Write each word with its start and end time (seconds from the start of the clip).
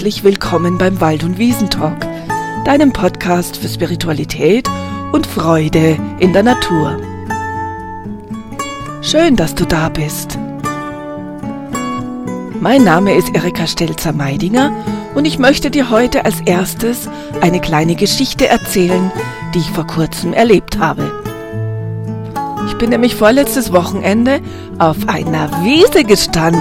Herzlich 0.00 0.24
willkommen 0.24 0.78
beim 0.78 1.00
Wald- 1.00 1.22
und 1.22 1.38
Wiesentalk, 1.38 2.00
deinem 2.64 2.92
Podcast 2.92 3.58
für 3.58 3.68
Spiritualität 3.68 4.66
und 5.12 5.26
Freude 5.26 5.98
in 6.18 6.32
der 6.32 6.42
Natur. 6.42 6.98
Schön, 9.02 9.36
dass 9.36 9.54
du 9.54 9.66
da 9.66 9.88
bist. 9.88 10.39
Mein 12.60 12.84
Name 12.84 13.14
ist 13.14 13.34
Erika 13.34 13.66
Stelzer-Meidinger 13.66 14.70
und 15.14 15.24
ich 15.24 15.38
möchte 15.38 15.70
dir 15.70 15.88
heute 15.88 16.26
als 16.26 16.42
erstes 16.42 17.08
eine 17.40 17.58
kleine 17.58 17.94
Geschichte 17.94 18.48
erzählen, 18.48 19.10
die 19.54 19.60
ich 19.60 19.70
vor 19.70 19.86
kurzem 19.86 20.34
erlebt 20.34 20.78
habe. 20.78 21.10
Ich 22.66 22.74
bin 22.74 22.90
nämlich 22.90 23.14
vorletztes 23.16 23.72
Wochenende 23.72 24.42
auf 24.78 25.08
einer 25.08 25.50
Wiese 25.64 26.04
gestanden. 26.04 26.60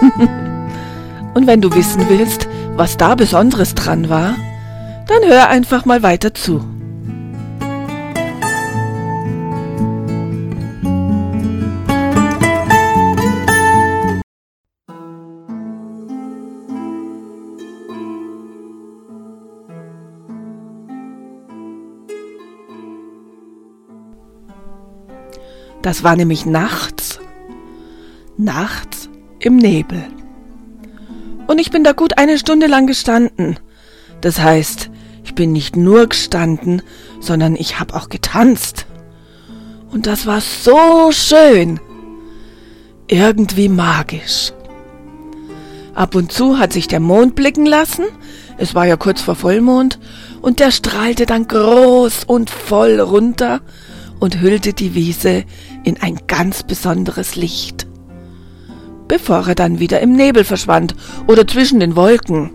und 1.34 1.46
wenn 1.46 1.60
du 1.60 1.72
wissen 1.72 2.06
willst, 2.08 2.48
was 2.74 2.96
da 2.96 3.14
Besonderes 3.14 3.76
dran 3.76 4.08
war, 4.08 4.34
dann 5.06 5.22
hör 5.24 5.50
einfach 5.50 5.84
mal 5.84 6.02
weiter 6.02 6.34
zu. 6.34 6.64
Das 25.82 26.02
war 26.02 26.16
nämlich 26.16 26.46
nachts. 26.46 27.20
Nachts 28.36 29.08
im 29.38 29.56
Nebel. 29.56 30.04
Und 31.46 31.58
ich 31.58 31.70
bin 31.70 31.84
da 31.84 31.92
gut 31.92 32.18
eine 32.18 32.38
Stunde 32.38 32.66
lang 32.66 32.86
gestanden. 32.86 33.58
Das 34.20 34.38
heißt, 34.38 34.90
ich 35.24 35.34
bin 35.34 35.52
nicht 35.52 35.76
nur 35.76 36.06
gestanden, 36.06 36.82
sondern 37.20 37.56
ich 37.56 37.80
habe 37.80 37.94
auch 37.94 38.08
getanzt. 38.08 38.86
Und 39.90 40.06
das 40.06 40.26
war 40.26 40.40
so 40.40 41.10
schön. 41.10 41.80
Irgendwie 43.08 43.68
magisch. 43.68 44.52
Ab 45.94 46.14
und 46.14 46.30
zu 46.30 46.58
hat 46.58 46.72
sich 46.72 46.86
der 46.86 47.00
Mond 47.00 47.34
blicken 47.34 47.66
lassen. 47.66 48.04
Es 48.58 48.74
war 48.74 48.86
ja 48.86 48.96
kurz 48.96 49.20
vor 49.20 49.34
Vollmond. 49.34 49.98
Und 50.40 50.60
der 50.60 50.70
strahlte 50.70 51.26
dann 51.26 51.48
groß 51.48 52.24
und 52.24 52.50
voll 52.50 53.00
runter 53.00 53.60
und 54.20 54.40
hüllte 54.40 54.72
die 54.72 54.94
Wiese 54.94 55.44
in 55.84 56.00
ein 56.00 56.18
ganz 56.26 56.62
besonderes 56.62 57.36
Licht, 57.36 57.86
bevor 59.08 59.48
er 59.48 59.54
dann 59.54 59.78
wieder 59.78 60.00
im 60.00 60.12
Nebel 60.12 60.44
verschwand 60.44 60.94
oder 61.26 61.46
zwischen 61.46 61.80
den 61.80 61.96
Wolken. 61.96 62.50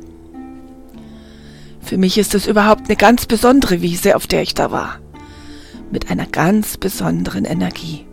Für 1.81 1.97
mich 1.97 2.17
ist 2.17 2.33
es 2.33 2.47
überhaupt 2.47 2.85
eine 2.87 2.95
ganz 2.95 3.25
besondere 3.25 3.81
Wiese, 3.81 4.15
auf 4.15 4.27
der 4.27 4.41
ich 4.41 4.53
da 4.53 4.71
war, 4.71 4.99
mit 5.91 6.09
einer 6.09 6.25
ganz 6.25 6.77
besonderen 6.77 7.45
Energie. 7.45 8.05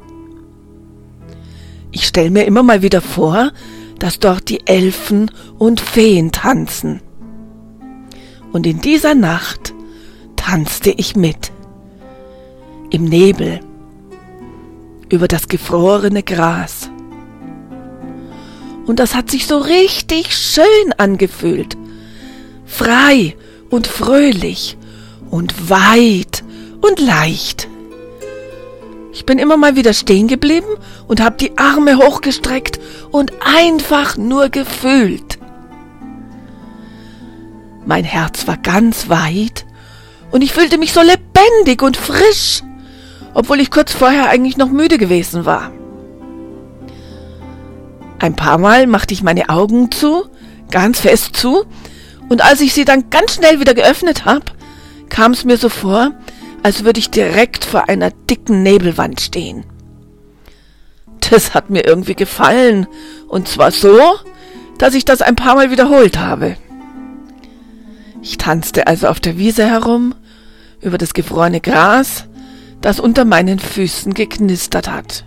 Ich 1.90 2.06
stelle 2.06 2.30
mir 2.30 2.44
immer 2.44 2.62
mal 2.62 2.82
wieder 2.82 3.00
vor, 3.00 3.52
dass 3.98 4.18
dort 4.18 4.48
die 4.48 4.66
Elfen 4.66 5.30
und 5.58 5.80
Feen 5.80 6.32
tanzen. 6.32 7.00
Und 8.52 8.66
in 8.66 8.80
dieser 8.80 9.14
Nacht 9.14 9.72
tanzte 10.36 10.90
ich 10.90 11.16
mit. 11.16 11.52
Im 12.90 13.04
Nebel 13.04 13.60
über 15.12 15.28
das 15.28 15.46
gefrorene 15.46 16.22
Gras. 16.22 16.90
Und 18.86 18.98
das 18.98 19.14
hat 19.14 19.30
sich 19.30 19.46
so 19.46 19.58
richtig 19.58 20.34
schön 20.34 20.92
angefühlt. 20.96 21.76
Frei 22.64 23.36
und 23.68 23.86
fröhlich 23.86 24.78
und 25.30 25.68
weit 25.68 26.42
und 26.80 26.98
leicht. 26.98 27.68
Ich 29.12 29.26
bin 29.26 29.38
immer 29.38 29.58
mal 29.58 29.76
wieder 29.76 29.92
stehen 29.92 30.28
geblieben 30.28 30.78
und 31.06 31.20
habe 31.20 31.36
die 31.36 31.58
Arme 31.58 31.98
hochgestreckt 31.98 32.80
und 33.10 33.32
einfach 33.40 34.16
nur 34.16 34.48
gefühlt. 34.48 35.38
Mein 37.84 38.04
Herz 38.04 38.46
war 38.46 38.56
ganz 38.56 39.10
weit 39.10 39.66
und 40.30 40.40
ich 40.40 40.52
fühlte 40.52 40.78
mich 40.78 40.94
so 40.94 41.02
lebendig 41.02 41.82
und 41.82 41.98
frisch 41.98 42.62
obwohl 43.34 43.60
ich 43.60 43.70
kurz 43.70 43.92
vorher 43.92 44.28
eigentlich 44.28 44.56
noch 44.56 44.70
müde 44.70 44.98
gewesen 44.98 45.44
war. 45.44 45.70
Ein 48.18 48.36
paar 48.36 48.58
Mal 48.58 48.86
machte 48.86 49.14
ich 49.14 49.22
meine 49.22 49.48
Augen 49.48 49.90
zu, 49.90 50.24
ganz 50.70 51.00
fest 51.00 51.36
zu, 51.36 51.64
und 52.28 52.42
als 52.44 52.60
ich 52.60 52.72
sie 52.72 52.84
dann 52.84 53.10
ganz 53.10 53.34
schnell 53.34 53.60
wieder 53.60 53.74
geöffnet 53.74 54.24
habe, 54.24 54.44
kam 55.08 55.32
es 55.32 55.44
mir 55.44 55.56
so 55.56 55.68
vor, 55.68 56.12
als 56.62 56.84
würde 56.84 57.00
ich 57.00 57.10
direkt 57.10 57.64
vor 57.64 57.88
einer 57.88 58.10
dicken 58.10 58.62
Nebelwand 58.62 59.20
stehen. 59.20 59.64
Das 61.30 61.54
hat 61.54 61.70
mir 61.70 61.84
irgendwie 61.84 62.14
gefallen, 62.14 62.86
und 63.28 63.48
zwar 63.48 63.70
so, 63.70 63.98
dass 64.78 64.94
ich 64.94 65.04
das 65.04 65.22
ein 65.22 65.36
paar 65.36 65.54
Mal 65.54 65.70
wiederholt 65.70 66.18
habe. 66.18 66.56
Ich 68.22 68.38
tanzte 68.38 68.86
also 68.86 69.08
auf 69.08 69.18
der 69.18 69.36
Wiese 69.36 69.66
herum, 69.66 70.14
über 70.80 70.98
das 70.98 71.14
gefrorene 71.14 71.60
Gras, 71.60 72.26
das 72.82 73.00
unter 73.00 73.24
meinen 73.24 73.58
Füßen 73.58 74.12
geknistert 74.12 74.90
hat. 74.90 75.24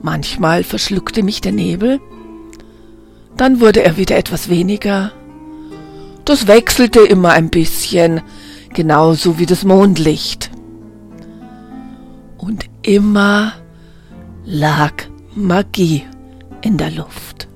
Manchmal 0.00 0.64
verschluckte 0.64 1.22
mich 1.22 1.40
der 1.40 1.52
Nebel, 1.52 2.00
dann 3.36 3.60
wurde 3.60 3.84
er 3.84 3.96
wieder 3.96 4.16
etwas 4.16 4.48
weniger. 4.48 5.12
Das 6.24 6.46
wechselte 6.46 7.00
immer 7.00 7.30
ein 7.30 7.50
bisschen, 7.50 8.22
genauso 8.74 9.38
wie 9.38 9.46
das 9.46 9.64
Mondlicht. 9.64 10.50
Und 12.36 12.66
immer 12.82 13.52
lag 14.44 14.92
Magie 15.34 16.04
in 16.62 16.76
der 16.76 16.90
Luft. 16.90 17.47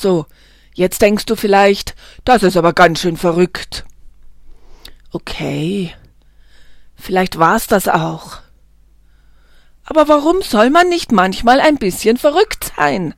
So, 0.00 0.26
jetzt 0.74 1.02
denkst 1.02 1.26
du 1.26 1.34
vielleicht, 1.34 1.96
das 2.24 2.44
ist 2.44 2.56
aber 2.56 2.72
ganz 2.72 3.00
schön 3.00 3.16
verrückt. 3.16 3.84
Okay, 5.10 5.92
vielleicht 6.94 7.38
war's 7.40 7.66
das 7.66 7.88
auch. 7.88 8.38
Aber 9.84 10.06
warum 10.06 10.40
soll 10.42 10.70
man 10.70 10.88
nicht 10.88 11.10
manchmal 11.10 11.60
ein 11.60 11.78
bisschen 11.78 12.16
verrückt 12.16 12.72
sein? 12.76 13.14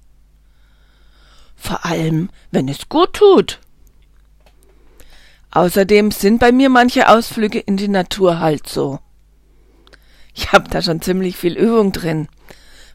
Vor 1.55 1.85
allem, 1.85 2.31
wenn 2.51 2.69
es 2.69 2.89
gut 2.89 3.13
tut. 3.13 3.59
Außerdem 5.51 6.13
sind 6.13 6.39
bei 6.39 6.51
mir 6.53 6.71
manche 6.71 7.09
Ausflüge 7.09 7.59
in 7.59 7.77
die 7.77 7.89
Natur 7.89 8.39
halt 8.39 8.69
so. 8.69 9.01
Ich 10.35 10.53
hab 10.53 10.71
da 10.71 10.81
schon 10.81 11.03
ziemlich 11.03 11.37
viel 11.37 11.59
Übung 11.59 11.93
drin 11.93 12.29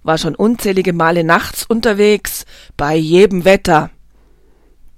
war 0.06 0.20
schon 0.20 0.36
unzählige 0.36 0.94
Male 0.94 1.24
nachts 1.24 1.66
unterwegs, 1.66 2.46
bei 2.78 2.96
jedem 2.96 3.44
Wetter. 3.44 3.90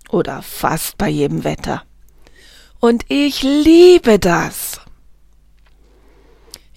Oder 0.09 0.41
fast 0.41 0.97
bei 0.97 1.07
jedem 1.07 1.45
Wetter. 1.45 1.83
Und 2.81 3.05
ich 3.07 3.41
liebe 3.41 4.19
das. 4.19 4.81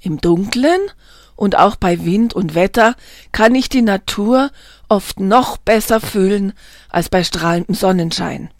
Im 0.00 0.20
Dunklen 0.20 0.80
und 1.34 1.58
auch 1.58 1.74
bei 1.74 2.04
Wind 2.04 2.32
und 2.32 2.54
Wetter 2.54 2.94
kann 3.32 3.56
ich 3.56 3.68
die 3.68 3.82
Natur 3.82 4.52
oft 4.88 5.18
noch 5.18 5.56
besser 5.56 6.00
fühlen 6.00 6.52
als 6.88 7.08
bei 7.08 7.24
strahlendem 7.24 7.74
Sonnenschein. 7.74 8.50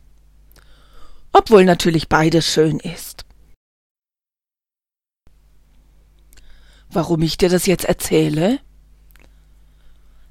Obwohl 1.32 1.64
natürlich 1.64 2.08
beides 2.08 2.44
schön 2.52 2.80
ist. 2.80 3.24
Warum 6.88 7.22
ich 7.22 7.38
dir 7.38 7.48
das 7.48 7.66
jetzt 7.66 7.84
erzähle? 7.84 8.58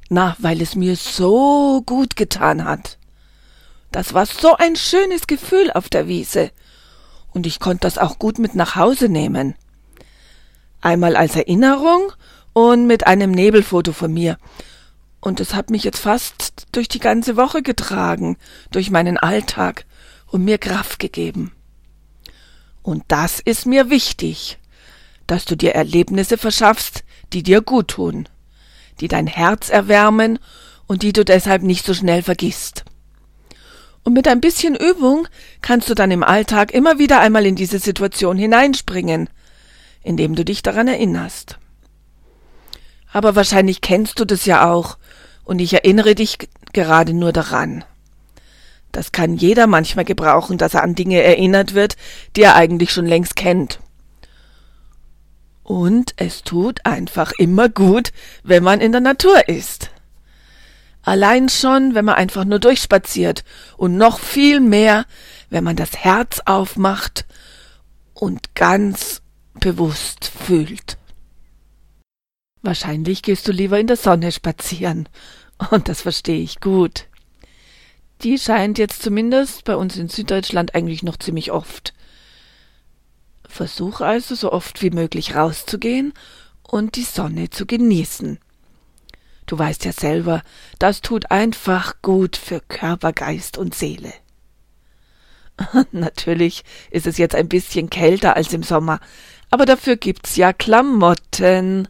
Na, 0.09 0.35
weil 0.39 0.61
es 0.61 0.75
mir 0.75 0.95
so 0.95 1.83
gut 1.85 2.15
getan 2.15 2.65
hat. 2.65 2.97
Das 3.91 4.13
war 4.13 4.25
so 4.25 4.55
ein 4.57 4.75
schönes 4.75 5.27
Gefühl 5.27 5.71
auf 5.71 5.87
der 5.87 6.07
Wiese. 6.07 6.51
Und 7.31 7.45
ich 7.45 7.59
konnte 7.59 7.81
das 7.81 7.99
auch 7.99 8.17
gut 8.17 8.39
mit 8.39 8.55
nach 8.55 8.75
Hause 8.75 9.07
nehmen. 9.07 9.53
Einmal 10.81 11.15
als 11.15 11.35
Erinnerung 11.35 12.11
und 12.53 12.87
mit 12.87 13.05
einem 13.05 13.31
Nebelfoto 13.31 13.93
von 13.93 14.11
mir. 14.11 14.37
Und 15.21 15.39
es 15.39 15.53
hat 15.53 15.69
mich 15.69 15.83
jetzt 15.83 15.99
fast 15.99 16.67
durch 16.71 16.87
die 16.87 16.99
ganze 16.99 17.35
Woche 17.35 17.61
getragen, 17.61 18.37
durch 18.71 18.89
meinen 18.89 19.17
Alltag 19.17 19.85
und 20.27 20.43
mir 20.43 20.57
Kraft 20.57 20.99
gegeben. 20.99 21.51
Und 22.81 23.03
das 23.09 23.39
ist 23.39 23.65
mir 23.65 23.89
wichtig, 23.89 24.57
dass 25.27 25.45
du 25.45 25.55
dir 25.55 25.75
Erlebnisse 25.75 26.37
verschaffst, 26.37 27.03
die 27.33 27.43
dir 27.43 27.61
gut 27.61 27.89
tun, 27.89 28.27
die 28.99 29.07
dein 29.07 29.27
Herz 29.27 29.69
erwärmen 29.69 30.39
und 30.87 31.03
die 31.03 31.13
du 31.13 31.23
deshalb 31.23 31.63
nicht 31.63 31.85
so 31.85 31.93
schnell 31.93 32.23
vergisst. 32.23 32.83
Und 34.03 34.13
mit 34.13 34.27
ein 34.27 34.41
bisschen 34.41 34.75
Übung 34.75 35.27
kannst 35.61 35.89
du 35.89 35.93
dann 35.93 36.11
im 36.11 36.23
Alltag 36.23 36.73
immer 36.73 36.99
wieder 36.99 37.19
einmal 37.19 37.45
in 37.45 37.55
diese 37.55 37.79
Situation 37.79 38.37
hineinspringen, 38.37 39.29
indem 40.03 40.35
du 40.35 40.45
dich 40.45 40.63
daran 40.63 40.87
erinnerst. 40.87 41.57
Aber 43.11 43.35
wahrscheinlich 43.35 43.81
kennst 43.81 44.19
du 44.19 44.25
das 44.25 44.45
ja 44.45 44.69
auch, 44.69 44.97
und 45.43 45.59
ich 45.59 45.73
erinnere 45.73 46.15
dich 46.15 46.37
gerade 46.73 47.13
nur 47.13 47.33
daran. 47.33 47.83
Das 48.91 49.11
kann 49.11 49.35
jeder 49.35 49.67
manchmal 49.67 50.05
gebrauchen, 50.05 50.57
dass 50.57 50.73
er 50.73 50.83
an 50.83 50.95
Dinge 50.95 51.21
erinnert 51.21 51.73
wird, 51.73 51.95
die 52.35 52.41
er 52.41 52.55
eigentlich 52.55 52.91
schon 52.91 53.05
längst 53.05 53.35
kennt. 53.35 53.79
Und 55.69 56.13
es 56.15 56.41
tut 56.41 56.83
einfach 56.87 57.31
immer 57.37 57.69
gut, 57.69 58.11
wenn 58.41 58.63
man 58.63 58.81
in 58.81 58.91
der 58.91 59.01
Natur 59.01 59.47
ist. 59.47 59.91
Allein 61.03 61.47
schon, 61.47 61.93
wenn 61.93 62.05
man 62.05 62.15
einfach 62.15 62.43
nur 62.43 62.57
durchspaziert 62.57 63.43
und 63.77 63.95
noch 63.95 64.19
viel 64.19 64.61
mehr, 64.61 65.05
wenn 65.51 65.63
man 65.63 65.75
das 65.75 65.95
Herz 65.95 66.41
aufmacht 66.45 67.27
und 68.15 68.55
ganz 68.55 69.21
bewusst 69.59 70.25
fühlt. 70.25 70.97
Wahrscheinlich 72.63 73.21
gehst 73.21 73.47
du 73.47 73.51
lieber 73.51 73.79
in 73.79 73.85
der 73.85 73.97
Sonne 73.97 74.31
spazieren, 74.31 75.07
und 75.69 75.87
das 75.87 76.01
verstehe 76.01 76.41
ich 76.41 76.61
gut 76.61 77.05
die 78.23 78.37
scheint 78.37 78.77
jetzt 78.77 79.01
zumindest 79.01 79.63
bei 79.63 79.75
uns 79.75 79.97
in 79.97 80.09
Süddeutschland 80.09 80.75
eigentlich 80.75 81.03
noch 81.03 81.17
ziemlich 81.17 81.51
oft. 81.51 81.93
Versuch 83.49 83.99
also 83.99 84.35
so 84.35 84.53
oft 84.53 84.81
wie 84.81 84.91
möglich 84.91 85.35
rauszugehen 85.35 86.13
und 86.63 86.95
die 86.95 87.03
Sonne 87.03 87.49
zu 87.49 87.65
genießen. 87.65 88.39
Du 89.47 89.57
weißt 89.57 89.83
ja 89.85 89.91
selber, 89.91 90.43
das 90.77 91.01
tut 91.01 91.31
einfach 91.31 92.01
gut 92.03 92.37
für 92.37 92.61
Körper, 92.61 93.11
Geist 93.11 93.57
und 93.57 93.73
Seele. 93.73 94.13
Natürlich 95.91 96.63
ist 96.91 97.07
es 97.07 97.17
jetzt 97.17 97.33
ein 97.35 97.49
bisschen 97.49 97.89
kälter 97.89 98.35
als 98.35 98.53
im 98.53 98.61
Sommer, 98.61 98.99
aber 99.49 99.65
dafür 99.65 99.97
gibt's 99.97 100.35
ja 100.35 100.53
Klamotten. 100.53 101.87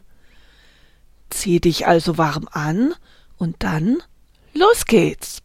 Zieh 1.28 1.60
dich 1.60 1.86
also 1.86 2.16
warm 2.16 2.48
an 2.50 2.94
und 3.36 3.56
dann 3.62 3.98
los 4.54 4.86
geht's. 4.86 5.42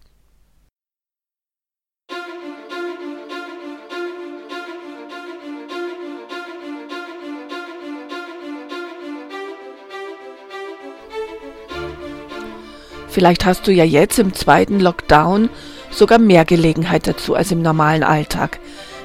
Vielleicht 13.15 13.45
hast 13.45 13.65
du 13.65 13.71
ja 13.71 13.85
jetzt 13.85 14.19
im 14.19 14.33
zweiten 14.33 14.81
Lockdown 14.81 15.49
sogar 15.89 16.19
mehr 16.19 16.43
Gelegenheit 16.43 17.07
dazu 17.07 17.33
als 17.33 17.49
im 17.49 17.61
normalen 17.61 18.03
Alltag, 18.03 18.59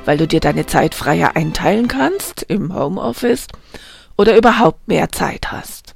weil 0.05 0.19
du 0.19 0.27
dir 0.27 0.41
deine 0.41 0.67
Zeit 0.67 0.97
freier 0.97 1.37
einteilen 1.37 1.87
kannst 1.87 2.43
im 2.43 2.75
Homeoffice 2.75 3.47
oder 4.19 4.37
überhaupt 4.37 4.89
mehr 4.89 5.12
Zeit 5.12 5.53
hast. 5.53 5.95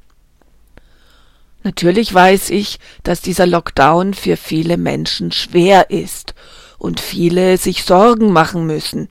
Natürlich 1.64 2.14
weiß 2.14 2.50
ich, 2.50 2.78
dass 3.02 3.20
dieser 3.20 3.46
Lockdown 3.49 4.14
für 4.14 4.37
viele 4.37 4.76
Menschen 4.76 5.32
schwer 5.32 5.90
ist 5.90 6.37
und 6.78 7.00
viele 7.00 7.58
sich 7.58 7.82
Sorgen 7.82 8.32
machen 8.32 8.64
müssen. 8.64 9.08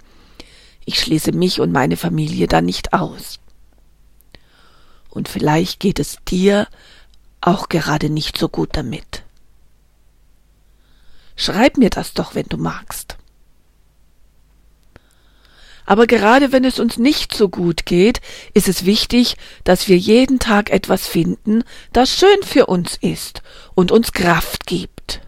Ich 0.85 0.97
schließe 0.97 1.33
mich 1.33 1.59
und 1.59 1.73
meine 1.73 1.97
Familie 1.97 2.47
da 2.47 2.61
nicht 2.61 2.93
aus. 2.93 3.41
Und 5.09 5.27
vielleicht 5.27 5.81
geht 5.81 5.99
es 5.99 6.19
dir 6.25 6.67
auch 7.43 7.69
gerade 7.69 8.09
nicht 8.09 8.37
so 8.37 8.49
gut 8.49 8.69
damit. 8.73 9.23
Schreib 11.35 11.77
mir 11.77 11.89
das 11.89 12.13
doch, 12.13 12.35
wenn 12.35 12.45
du 12.47 12.57
magst. 12.57 13.17
Aber 15.85 16.07
gerade 16.07 16.53
wenn 16.53 16.63
es 16.63 16.79
uns 16.79 16.97
nicht 16.97 17.35
so 17.35 17.49
gut 17.49 17.85
geht, 17.85 18.21
ist 18.53 18.69
es 18.69 18.85
wichtig, 18.85 19.35
dass 19.65 19.89
wir 19.89 19.97
jeden 19.97 20.39
Tag 20.39 20.69
etwas 20.69 21.07
finden, 21.07 21.63
das 21.91 22.09
schön 22.09 22.41
für 22.43 22.67
uns 22.67 22.95
ist 22.95 23.41
und 23.75 23.91
uns 23.91 24.13
Kraft 24.13 24.65
gibt. 24.65 25.19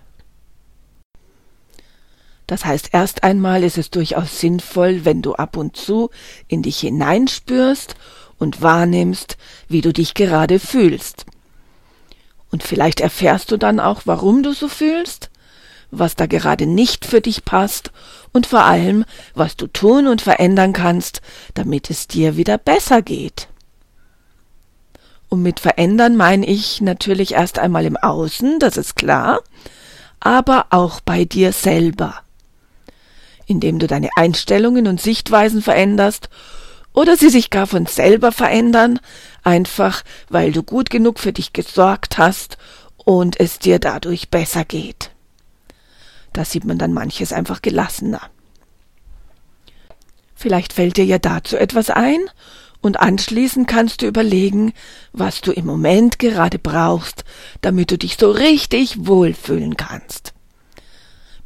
Das 2.48 2.64
heißt, 2.64 2.90
erst 2.94 3.24
einmal 3.24 3.64
ist 3.64 3.78
es 3.78 3.90
durchaus 3.90 4.40
sinnvoll, 4.40 5.04
wenn 5.04 5.22
du 5.22 5.34
ab 5.34 5.58
und 5.58 5.76
zu 5.76 6.12
in 6.48 6.62
dich 6.62 6.80
hineinspürst 6.80 7.96
und 8.38 8.62
wahrnimmst, 8.62 9.38
wie 9.68 9.82
du 9.82 9.92
dich 9.92 10.14
gerade 10.14 10.60
fühlst. 10.60 11.26
Und 12.56 12.64
vielleicht 12.64 13.02
erfährst 13.02 13.52
du 13.52 13.58
dann 13.58 13.82
auch, 13.82 14.04
warum 14.06 14.42
du 14.42 14.54
so 14.54 14.70
fühlst, 14.70 15.30
was 15.92 16.16
da 16.16 16.26
gerade 16.26 16.66
nicht 16.66 17.04
für 17.04 17.20
dich 17.20 17.44
passt 17.44 17.92
und 18.32 18.48
vor 18.48 18.64
allem, 18.64 19.04
was 19.34 19.58
du 19.58 19.68
tun 19.68 20.08
und 20.08 20.22
verändern 20.22 20.72
kannst, 20.72 21.22
damit 21.54 21.90
es 21.90 22.08
dir 22.08 22.38
wieder 22.38 22.58
besser 22.58 23.02
geht. 23.02 23.50
Und 25.28 25.42
mit 25.42 25.60
verändern 25.60 26.16
meine 26.16 26.46
ich 26.46 26.80
natürlich 26.80 27.34
erst 27.34 27.60
einmal 27.60 27.84
im 27.84 27.98
Außen, 27.98 28.58
das 28.60 28.78
ist 28.78 28.96
klar, 28.96 29.42
aber 30.22 30.68
auch 30.70 31.02
bei 31.02 31.26
dir 31.26 31.52
selber, 31.52 32.22
indem 33.48 33.80
du 33.80 33.88
deine 33.88 34.12
Einstellungen 34.16 34.88
und 34.88 35.02
Sichtweisen 35.02 35.62
veränderst 35.62 36.30
oder 36.96 37.18
sie 37.18 37.30
sich 37.30 37.50
gar 37.50 37.68
von 37.68 37.86
selber 37.86 38.32
verändern, 38.32 39.00
einfach 39.44 40.04
weil 40.30 40.52
du 40.52 40.64
gut 40.64 40.90
genug 40.90 41.20
für 41.20 41.34
dich 41.34 41.54
gesorgt 41.54 42.18
hast 42.18 42.58
und 42.98 43.40
es 43.40 43.60
dir 43.60 43.80
dadurch 43.80 44.30
besser 44.30 44.66
geht. 44.66 45.12
Da 46.34 46.44
sieht 46.46 46.66
man 46.66 46.78
dann 46.78 46.94
manches 46.94 47.32
einfach 47.32 47.62
gelassener. 47.62 48.22
Vielleicht 50.36 50.74
fällt 50.74 50.98
dir 50.98 51.06
ja 51.06 51.20
dazu 51.20 51.58
etwas 51.58 51.90
ein, 51.90 52.20
und 52.82 53.00
anschließend 53.00 53.68
kannst 53.68 54.04
du 54.04 54.06
überlegen, 54.06 54.72
was 55.12 55.42
du 55.42 55.52
im 55.52 55.66
Moment 55.66 56.20
gerade 56.20 56.60
brauchst, 56.60 57.24
damit 57.62 57.90
du 57.90 57.98
dich 57.98 58.16
so 58.16 58.30
richtig 58.30 59.08
wohlfühlen 59.08 59.76
kannst. 59.76 60.34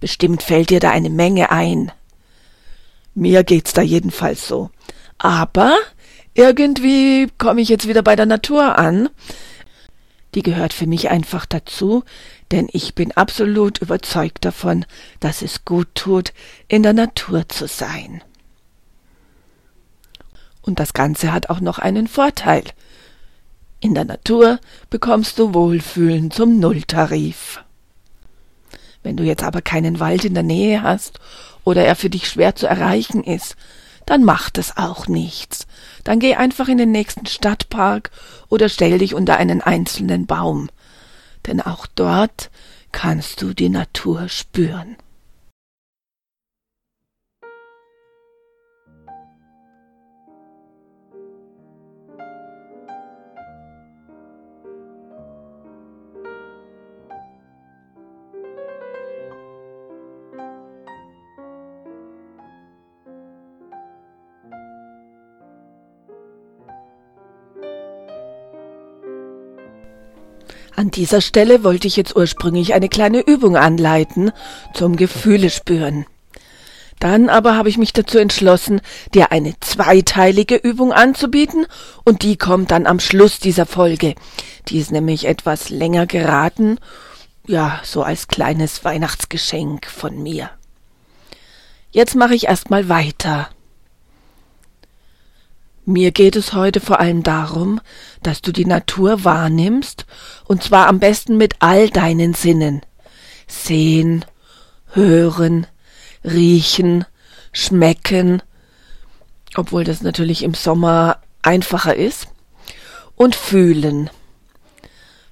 Bestimmt 0.02 0.44
fällt 0.44 0.70
dir 0.70 0.82
da 0.82 0.92
eine 0.92 1.10
Menge 1.10 1.50
ein. 1.50 1.94
Mir 3.16 3.46
geht's 3.46 3.72
da 3.72 3.82
jedenfalls 3.82 4.50
so. 4.50 4.70
Aber 5.20 5.78
irgendwie 6.34 7.28
komme 7.38 7.62
ich 7.62 7.70
jetzt 7.70 7.88
wieder 7.88 8.02
bei 8.02 8.16
der 8.16 8.26
Natur 8.26 8.78
an. 8.78 9.10
Die 10.34 10.42
gehört 10.42 10.74
für 10.74 10.88
mich 10.88 11.10
einfach 11.10 11.46
dazu, 11.46 12.04
denn 12.52 12.68
ich 12.72 12.96
bin 12.96 13.12
absolut 13.12 13.80
überzeugt 13.80 14.46
davon, 14.46 14.86
dass 15.20 15.42
es 15.42 15.66
gut 15.66 15.88
tut, 15.96 16.34
in 16.68 16.84
der 16.84 16.94
Natur 16.94 17.48
zu 17.50 17.68
sein. 17.68 18.24
Und 20.62 20.80
das 20.80 20.94
Ganze 20.94 21.34
hat 21.34 21.50
auch 21.50 21.60
noch 21.60 21.80
einen 21.80 22.08
Vorteil. 22.08 22.64
In 23.80 23.94
der 23.94 24.06
Natur 24.06 24.60
bekommst 24.90 25.40
du 25.40 25.54
Wohlfühlen 25.54 26.32
zum 26.32 26.60
Nulltarif. 26.60 27.64
Wenn 29.04 29.18
du 29.18 29.24
jetzt 29.24 29.44
aber 29.44 29.62
keinen 29.62 30.00
Wald 30.00 30.26
in 30.26 30.34
der 30.34 30.44
Nähe 30.44 30.84
hast 30.84 31.20
oder 31.64 31.86
er 31.86 31.96
für 31.96 32.10
dich 32.10 32.28
schwer 32.28 32.56
zu 32.56 32.68
erreichen 32.68 33.24
ist, 33.24 33.56
dann 34.10 34.24
macht 34.24 34.58
es 34.58 34.76
auch 34.76 35.08
nichts. 35.08 35.68
Dann 36.04 36.20
geh 36.20 36.34
einfach 36.34 36.68
in 36.68 36.80
den 36.80 36.92
nächsten 36.92 37.28
Stadtpark 37.28 38.10
oder 38.48 38.68
stell 38.68 38.98
dich 38.98 39.14
unter 39.14 39.38
einen 39.38 39.62
einzelnen 39.62 40.26
Baum. 40.26 40.70
Denn 41.46 41.62
auch 41.62 41.86
dort 41.86 42.50
kannst 42.92 43.44
du 43.44 43.54
die 43.54 43.70
Natur 43.70 44.28
spüren. 44.28 44.98
An 70.90 70.94
dieser 70.94 71.22
Stelle 71.22 71.64
wollte 71.64 71.88
ich 71.88 71.98
jetzt 71.98 72.16
ursprünglich 72.16 72.74
eine 72.74 72.90
kleine 72.90 73.20
Übung 73.20 73.56
anleiten 73.56 74.32
zum 74.74 74.96
Gefühle 74.96 75.52
spüren. 75.52 76.08
Dann 77.00 77.30
aber 77.30 77.56
habe 77.56 77.70
ich 77.70 77.78
mich 77.78 77.94
dazu 77.94 78.18
entschlossen, 78.18 78.82
dir 79.14 79.32
eine 79.32 79.54
zweiteilige 79.60 80.56
Übung 80.56 80.92
anzubieten 80.92 81.68
und 82.06 82.24
die 82.24 82.38
kommt 82.38 82.72
dann 82.72 82.88
am 82.88 83.00
Schluss 83.00 83.38
dieser 83.38 83.68
Folge. 83.68 84.16
Die 84.68 84.80
ist 84.80 84.92
nämlich 84.92 85.26
etwas 85.26 85.70
länger 85.70 86.08
geraten, 86.08 86.80
ja, 87.46 87.82
so 87.84 88.02
als 88.02 88.28
kleines 88.28 88.84
Weihnachtsgeschenk 88.84 89.86
von 89.86 90.24
mir. 90.24 90.50
Jetzt 91.92 92.16
mache 92.16 92.34
ich 92.34 92.48
erstmal 92.48 92.90
weiter. 92.90 93.50
Mir 95.90 96.12
geht 96.12 96.36
es 96.36 96.54
heute 96.54 96.82
vor 96.82 97.00
allem 97.00 97.24
darum, 97.24 97.82
dass 98.22 98.44
du 98.44 98.52
die 98.52 98.68
Natur 98.68 99.24
wahrnimmst, 99.24 100.06
und 100.46 100.62
zwar 100.62 100.86
am 100.86 101.00
besten 101.00 101.36
mit 101.36 101.56
all 101.62 101.90
deinen 101.90 102.36
Sinnen. 102.36 102.84
Sehen, 103.48 104.24
hören, 104.92 105.66
riechen, 106.24 107.06
schmecken, 107.54 108.44
obwohl 109.56 109.84
das 109.84 110.04
natürlich 110.04 110.44
im 110.44 110.54
Sommer 110.54 111.18
einfacher 111.42 111.96
ist, 111.96 112.28
und 113.16 113.34
fühlen. 113.34 114.12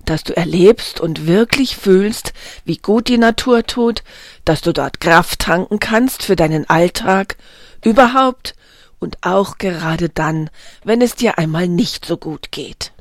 Dass 0.05 0.23
du 0.23 0.35
erlebst 0.35 0.99
und 0.99 1.27
wirklich 1.27 1.77
fühlst, 1.77 2.33
wie 2.65 2.77
gut 2.77 3.09
die 3.09 3.19
Natur 3.19 3.61
tut, 3.61 4.01
dass 4.43 4.61
du 4.61 4.73
dort 4.73 5.01
Kraft 5.01 5.37
tanken 5.37 5.77
kannst 5.79 6.23
für 6.23 6.35
deinen 6.35 6.67
Alltag, 6.67 7.37
überhaupt 7.83 8.55
und 8.99 9.17
auch 9.21 9.57
gerade 9.57 10.09
dann, 10.09 10.49
wenn 10.83 11.01
es 11.01 11.15
dir 11.15 11.37
einmal 11.37 11.67
nicht 11.67 12.05
so 12.05 12.17
gut 12.17 12.51
geht. 12.51 12.91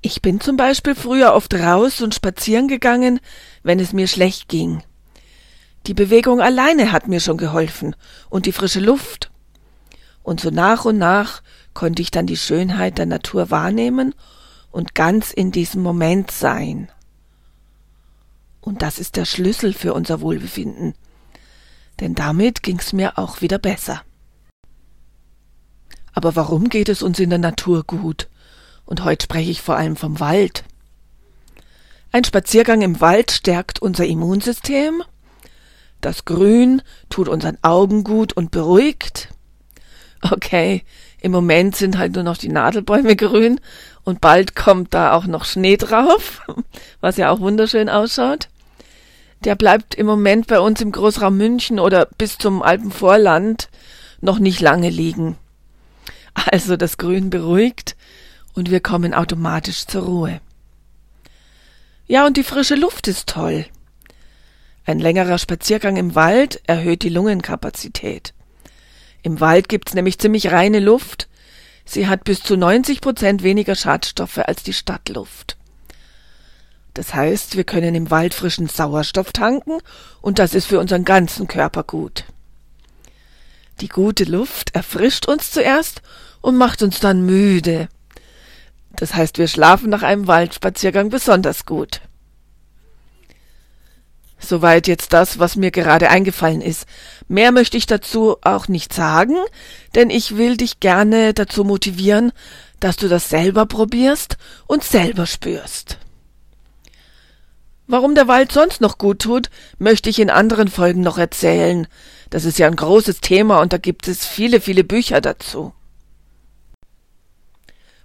Ich 0.00 0.22
bin 0.22 0.40
zum 0.40 0.56
Beispiel 0.56 0.94
früher 0.94 1.34
oft 1.34 1.54
raus 1.54 2.00
und 2.00 2.14
spazieren 2.14 2.68
gegangen, 2.68 3.20
wenn 3.62 3.80
es 3.80 3.92
mir 3.92 4.06
schlecht 4.06 4.48
ging. 4.48 4.82
Die 5.86 5.94
Bewegung 5.94 6.40
alleine 6.40 6.92
hat 6.92 7.08
mir 7.08 7.20
schon 7.20 7.36
geholfen 7.36 7.96
und 8.30 8.46
die 8.46 8.52
frische 8.52 8.80
Luft. 8.80 9.30
Und 10.22 10.40
so 10.40 10.50
nach 10.50 10.84
und 10.84 10.98
nach 10.98 11.42
konnte 11.74 12.02
ich 12.02 12.10
dann 12.10 12.26
die 12.26 12.36
Schönheit 12.36 12.98
der 12.98 13.06
Natur 13.06 13.50
wahrnehmen 13.50 14.14
und 14.70 14.94
ganz 14.94 15.32
in 15.32 15.50
diesem 15.50 15.82
Moment 15.82 16.30
sein. 16.30 16.90
Und 18.60 18.82
das 18.82 18.98
ist 18.98 19.16
der 19.16 19.24
Schlüssel 19.24 19.72
für 19.72 19.94
unser 19.94 20.20
Wohlbefinden. 20.20 20.94
Denn 22.00 22.14
damit 22.14 22.62
ging's 22.62 22.92
mir 22.92 23.18
auch 23.18 23.40
wieder 23.40 23.58
besser. 23.58 24.02
Aber 26.12 26.36
warum 26.36 26.68
geht 26.68 26.88
es 26.88 27.02
uns 27.02 27.18
in 27.18 27.30
der 27.30 27.38
Natur 27.38 27.84
gut? 27.84 28.28
Und 28.84 29.04
heute 29.04 29.24
spreche 29.24 29.50
ich 29.50 29.62
vor 29.62 29.76
allem 29.76 29.96
vom 29.96 30.20
Wald. 30.20 30.64
Ein 32.10 32.24
Spaziergang 32.24 32.80
im 32.82 33.00
Wald 33.00 33.30
stärkt 33.30 33.80
unser 33.80 34.06
Immunsystem. 34.06 35.02
Das 36.00 36.24
Grün 36.24 36.82
tut 37.10 37.28
unseren 37.28 37.58
Augen 37.62 38.04
gut 38.04 38.32
und 38.32 38.50
beruhigt. 38.50 39.28
Okay, 40.22 40.84
im 41.20 41.32
Moment 41.32 41.76
sind 41.76 41.98
halt 41.98 42.14
nur 42.14 42.24
noch 42.24 42.36
die 42.36 42.48
Nadelbäume 42.48 43.14
grün 43.14 43.60
und 44.04 44.20
bald 44.20 44.56
kommt 44.56 44.94
da 44.94 45.12
auch 45.12 45.26
noch 45.26 45.44
Schnee 45.44 45.76
drauf, 45.76 46.42
was 47.00 47.16
ja 47.16 47.30
auch 47.30 47.40
wunderschön 47.40 47.88
ausschaut. 47.88 48.48
Der 49.44 49.54
bleibt 49.54 49.94
im 49.94 50.06
Moment 50.06 50.46
bei 50.46 50.60
uns 50.60 50.80
im 50.80 50.92
Großraum 50.92 51.36
München 51.36 51.78
oder 51.78 52.06
bis 52.18 52.38
zum 52.38 52.62
Alpenvorland 52.62 53.68
noch 54.20 54.38
nicht 54.38 54.60
lange 54.60 54.90
liegen. 54.90 55.36
Also 56.34 56.76
das 56.76 56.98
Grün 56.98 57.30
beruhigt 57.30 57.96
und 58.54 58.70
wir 58.70 58.80
kommen 58.80 59.14
automatisch 59.14 59.86
zur 59.86 60.04
Ruhe. 60.04 60.40
Ja, 62.06 62.26
und 62.26 62.36
die 62.36 62.42
frische 62.42 62.74
Luft 62.74 63.06
ist 63.06 63.28
toll. 63.28 63.66
Ein 64.86 64.98
längerer 64.98 65.36
Spaziergang 65.36 65.98
im 65.98 66.14
Wald 66.14 66.62
erhöht 66.66 67.02
die 67.02 67.10
Lungenkapazität. 67.10 68.32
Im 69.22 69.40
Wald 69.40 69.68
gibt's 69.68 69.92
nämlich 69.92 70.18
ziemlich 70.18 70.50
reine 70.50 70.80
Luft. 70.80 71.28
Sie 71.84 72.06
hat 72.06 72.24
bis 72.24 72.42
zu 72.42 72.56
90 72.56 73.02
Prozent 73.02 73.42
weniger 73.42 73.74
Schadstoffe 73.74 74.38
als 74.38 74.62
die 74.62 74.72
Stadtluft. 74.72 75.57
Das 76.98 77.14
heißt, 77.14 77.56
wir 77.56 77.62
können 77.62 77.94
im 77.94 78.10
Wald 78.10 78.34
frischen 78.34 78.66
Sauerstoff 78.66 79.30
tanken 79.30 79.78
und 80.20 80.40
das 80.40 80.52
ist 80.52 80.66
für 80.66 80.80
unseren 80.80 81.04
ganzen 81.04 81.46
Körper 81.46 81.84
gut. 81.84 82.24
Die 83.80 83.86
gute 83.86 84.24
Luft 84.24 84.74
erfrischt 84.74 85.28
uns 85.28 85.52
zuerst 85.52 86.02
und 86.40 86.56
macht 86.56 86.82
uns 86.82 86.98
dann 86.98 87.24
müde. 87.24 87.88
Das 88.96 89.14
heißt, 89.14 89.38
wir 89.38 89.46
schlafen 89.46 89.90
nach 89.90 90.02
einem 90.02 90.26
Waldspaziergang 90.26 91.08
besonders 91.08 91.66
gut. 91.66 92.00
Soweit 94.40 94.88
jetzt 94.88 95.12
das, 95.12 95.38
was 95.38 95.54
mir 95.54 95.70
gerade 95.70 96.10
eingefallen 96.10 96.60
ist. 96.60 96.84
Mehr 97.28 97.52
möchte 97.52 97.76
ich 97.76 97.86
dazu 97.86 98.38
auch 98.42 98.66
nicht 98.66 98.92
sagen, 98.92 99.36
denn 99.94 100.10
ich 100.10 100.36
will 100.36 100.56
dich 100.56 100.80
gerne 100.80 101.32
dazu 101.32 101.62
motivieren, 101.62 102.32
dass 102.80 102.96
du 102.96 103.06
das 103.06 103.28
selber 103.28 103.66
probierst 103.66 104.36
und 104.66 104.82
selber 104.82 105.26
spürst. 105.26 105.98
Warum 107.90 108.14
der 108.14 108.28
Wald 108.28 108.52
sonst 108.52 108.82
noch 108.82 108.98
gut 108.98 109.20
tut, 109.20 109.48
möchte 109.78 110.10
ich 110.10 110.20
in 110.20 110.28
anderen 110.28 110.68
Folgen 110.68 111.00
noch 111.00 111.16
erzählen. 111.16 111.86
Das 112.28 112.44
ist 112.44 112.58
ja 112.58 112.66
ein 112.66 112.76
großes 112.76 113.22
Thema 113.22 113.62
und 113.62 113.72
da 113.72 113.78
gibt 113.78 114.08
es 114.08 114.26
viele, 114.26 114.60
viele 114.60 114.84
Bücher 114.84 115.22
dazu. 115.22 115.72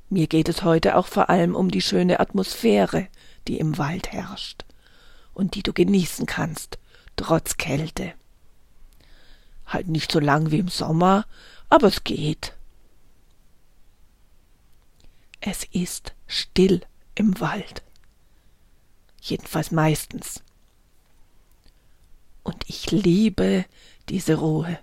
Mir 0.09 0.27
geht 0.27 0.47
es 0.47 0.63
heute 0.63 0.95
auch 0.95 1.07
vor 1.07 1.29
allem 1.29 1.53
um 1.53 1.69
die 1.69 1.81
schöne 1.81 2.21
Atmosphäre, 2.21 3.07
die 3.49 3.59
im 3.59 3.77
Wald 3.77 4.13
herrscht 4.13 4.63
und 5.33 5.55
die 5.55 5.63
du 5.63 5.73
genießen 5.73 6.27
kannst, 6.27 6.79
trotz 7.17 7.57
Kälte. 7.57 8.13
Halt 9.65 9.89
nicht 9.89 10.13
so 10.13 10.21
lang 10.21 10.49
wie 10.51 10.59
im 10.59 10.69
Sommer, 10.69 11.25
aber 11.69 11.87
es 11.87 12.05
geht. 12.05 12.53
Es 15.41 15.65
ist 15.65 16.13
still 16.25 16.83
im 17.15 17.37
Wald. 17.41 17.83
Jedenfalls 19.25 19.72
meistens. 19.72 20.44
Und 22.44 22.65
ich 22.68 22.92
liebe 22.92 23.63
diese 24.10 24.36
Ruhe. 24.36 24.77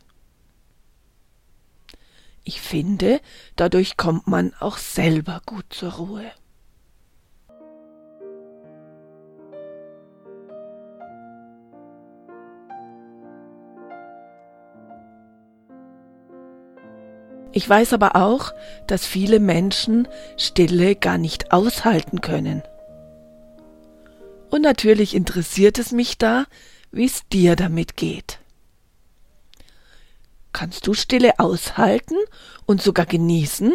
Ich 2.43 2.63
finde, 2.63 3.21
dadurch 3.57 3.99
kommt 3.99 4.27
man 4.29 4.55
auch 4.59 4.79
selber 4.79 5.43
gut 5.45 5.67
zur 5.69 5.93
Ruhe. 5.93 6.33
Ich 17.53 17.69
weiß 17.69 17.93
aber 17.93 18.17
auch, 18.17 18.55
dass 18.87 19.05
viele 19.05 19.39
Menschen 19.39 20.09
Stille 20.39 20.97
gar 20.97 21.19
nicht 21.19 21.53
aushalten 21.53 22.23
können. 22.23 22.63
Und 24.51 24.63
natürlich 24.63 25.15
interessiert 25.15 25.79
es 25.79 25.93
mich 25.93 26.19
da, 26.19 26.45
wie 26.91 27.05
es 27.05 27.27
dir 27.29 27.55
damit 27.55 27.97
geht. 27.97 28.41
Kannst 30.53 30.89
du 30.89 30.95
Stille 30.95 31.39
aushalten 31.39 32.17
und 32.67 32.83
sogar 32.83 33.07
genießen? 33.07 33.73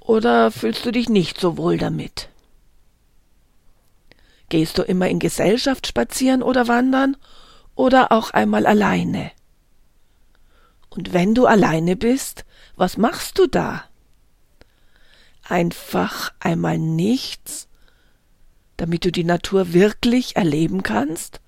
Oder 0.00 0.50
fühlst 0.50 0.84
du 0.84 0.90
dich 0.90 1.08
nicht 1.08 1.40
so 1.40 1.56
wohl 1.56 1.78
damit? 1.78 2.28
Gehst 4.48 4.78
du 4.78 4.82
immer 4.82 5.08
in 5.08 5.20
Gesellschaft 5.20 5.86
spazieren 5.86 6.42
oder 6.42 6.66
wandern 6.66 7.16
oder 7.76 8.10
auch 8.10 8.32
einmal 8.32 8.66
alleine? 8.66 9.30
Und 10.90 11.12
wenn 11.12 11.34
du 11.34 11.46
alleine 11.46 11.94
bist, 11.94 12.44
was 12.74 12.96
machst 12.96 13.38
du 13.38 13.46
da? 13.46 13.84
Einfach 15.44 16.32
einmal 16.40 16.78
nichts, 16.78 17.68
damit 18.76 19.04
du 19.04 19.12
die 19.12 19.24
Natur 19.24 19.72
wirklich 19.72 20.36
erleben 20.36 20.82
kannst? 20.82 21.40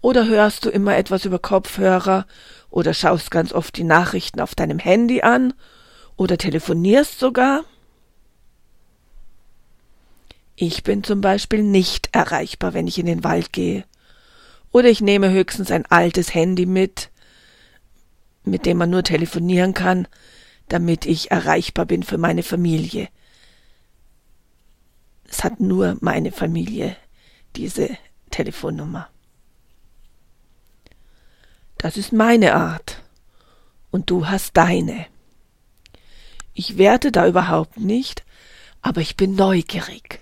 Oder 0.00 0.26
hörst 0.26 0.64
du 0.64 0.70
immer 0.70 0.96
etwas 0.96 1.24
über 1.24 1.38
Kopfhörer 1.38 2.26
oder 2.70 2.94
schaust 2.94 3.30
ganz 3.30 3.52
oft 3.52 3.76
die 3.76 3.84
Nachrichten 3.84 4.40
auf 4.40 4.54
deinem 4.54 4.78
Handy 4.78 5.22
an 5.22 5.54
oder 6.16 6.38
telefonierst 6.38 7.18
sogar? 7.18 7.64
Ich 10.54 10.82
bin 10.82 11.04
zum 11.04 11.20
Beispiel 11.20 11.62
nicht 11.62 12.10
erreichbar, 12.12 12.72
wenn 12.72 12.86
ich 12.86 12.98
in 12.98 13.06
den 13.06 13.24
Wald 13.24 13.52
gehe. 13.52 13.84
Oder 14.72 14.88
ich 14.88 15.00
nehme 15.00 15.30
höchstens 15.30 15.70
ein 15.70 15.86
altes 15.86 16.34
Handy 16.34 16.66
mit, 16.66 17.10
mit 18.44 18.64
dem 18.64 18.78
man 18.78 18.90
nur 18.90 19.02
telefonieren 19.02 19.74
kann, 19.74 20.08
damit 20.68 21.04
ich 21.04 21.30
erreichbar 21.30 21.84
bin 21.84 22.02
für 22.02 22.18
meine 22.18 22.42
Familie. 22.42 23.08
Es 25.28 25.44
hat 25.44 25.60
nur 25.60 25.96
meine 26.00 26.32
Familie 26.32 26.96
diese 27.56 27.96
Telefonnummer. 28.30 29.08
Das 31.78 31.96
ist 31.96 32.12
meine 32.12 32.54
Art. 32.54 33.02
Und 33.90 34.10
du 34.10 34.28
hast 34.28 34.56
deine. 34.56 35.06
Ich 36.52 36.78
werte 36.78 37.12
da 37.12 37.26
überhaupt 37.26 37.78
nicht, 37.78 38.24
aber 38.82 39.00
ich 39.00 39.16
bin 39.16 39.34
neugierig. 39.34 40.20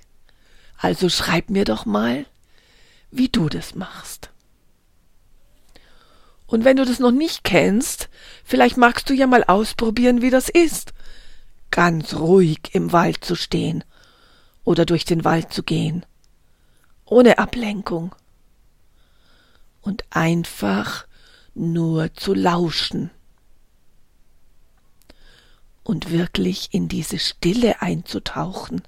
Also 0.79 1.09
schreib 1.09 1.51
mir 1.51 1.65
doch 1.65 1.87
mal, 1.87 2.27
wie 3.11 3.29
du 3.29 3.49
das 3.49 3.75
machst. 3.75 4.31
Und 6.47 6.65
wenn 6.65 6.77
du 6.77 6.85
das 6.85 6.99
noch 6.99 7.11
nicht 7.11 7.43
kennst, 7.43 8.09
vielleicht 8.45 8.77
magst 8.77 9.09
du 9.09 9.15
ja 9.15 9.27
mal 9.27 9.45
ausprobieren, 9.45 10.23
wie 10.23 10.31
das 10.31 10.49
ist, 10.49 10.93
ganz 11.71 12.15
ruhig 12.15 12.61
im 12.73 12.93
Wald 12.93 13.25
zu 13.25 13.35
stehen 13.35 13.83
oder 14.65 14.87
durch 14.87 15.05
den 15.05 15.25
Wald 15.25 15.53
zu 15.53 15.63
gehen, 15.63 16.05
ohne 17.05 17.39
Ablenkung 17.39 18.15
und 19.83 20.05
einfach 20.11 21.07
nur 21.55 22.13
zu 22.15 22.35
lauschen 22.35 23.11
und 25.85 26.11
wirklich 26.11 26.73
in 26.73 26.89
diese 26.89 27.19
Stille 27.19 27.83
einzutauchen. 27.83 28.83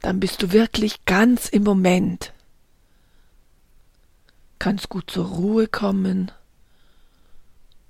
Dann 0.00 0.20
bist 0.20 0.42
du 0.42 0.52
wirklich 0.52 1.04
ganz 1.04 1.48
im 1.48 1.64
Moment, 1.64 2.32
kannst 4.58 4.88
gut 4.88 5.10
zur 5.10 5.26
Ruhe 5.26 5.66
kommen 5.66 6.30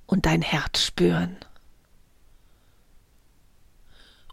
und 0.06 0.26
dein 0.26 0.42
Herz 0.42 0.82
spüren. 0.82 1.36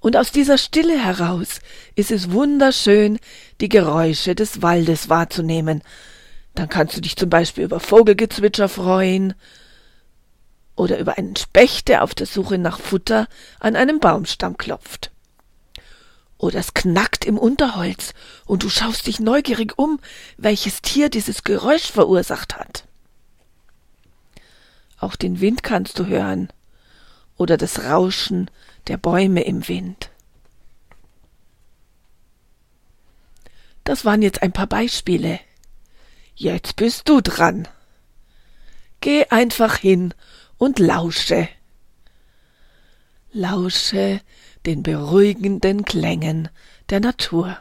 Und 0.02 0.18
aus 0.18 0.32
dieser 0.32 0.58
Stille 0.58 1.00
heraus 1.00 1.62
ist 1.96 2.12
es 2.12 2.32
wunderschön, 2.32 3.20
die 3.62 3.70
Geräusche 3.70 4.34
des 4.34 4.64
Waldes 4.64 5.10
wahrzunehmen. 5.10 5.84
Dann 6.56 6.68
kannst 6.70 6.98
du 6.98 7.02
dich 7.02 7.16
zum 7.16 7.30
Beispiel 7.30 7.64
über 7.64 7.80
Vogelgezwitscher 7.80 8.68
freuen 8.68 9.36
oder 10.76 10.98
über 10.98 11.20
einen 11.20 11.36
Specht, 11.36 11.88
der 11.88 12.04
auf 12.04 12.16
der 12.16 12.26
Suche 12.26 12.58
nach 12.58 12.80
Futter 12.80 13.28
an 13.60 13.76
einem 13.76 14.00
Baumstamm 14.00 14.58
klopft. 14.58 15.12
Oder 16.40 16.58
es 16.60 16.74
knackt 16.74 17.24
im 17.24 17.38
Unterholz 17.38 18.16
und 18.46 18.64
du 18.64 18.70
schaust 18.70 19.06
dich 19.06 19.20
neugierig 19.20 19.78
um, 19.78 20.00
welches 20.38 20.82
Tier 20.82 21.10
dieses 21.10 21.44
Geräusch 21.44 21.92
verursacht 21.92 22.58
hat. 22.58 22.86
Auch 24.98 25.16
den 25.16 25.42
Wind 25.42 25.62
kannst 25.62 26.00
du 26.00 26.08
hören 26.08 26.50
oder 27.42 27.58
das 27.58 27.84
Rauschen 27.86 28.52
der 28.86 28.98
Bäume 28.98 29.42
im 29.42 29.68
Wind. 29.68 30.12
Das 33.84 34.06
waren 34.06 34.22
jetzt 34.22 34.44
ein 34.44 34.52
paar 34.52 34.68
Beispiele. 34.68 35.40
Jetzt 36.36 36.76
bist 36.76 37.10
du 37.10 37.20
dran. 37.20 37.68
Geh 39.00 39.26
einfach 39.26 39.78
hin 39.78 40.14
und 40.60 40.78
lausche. 40.78 41.50
Lausche 43.32 44.22
den 44.68 44.84
beruhigenden 44.84 45.84
Klängen 45.84 46.50
der 46.92 47.00
Natur 47.00 47.58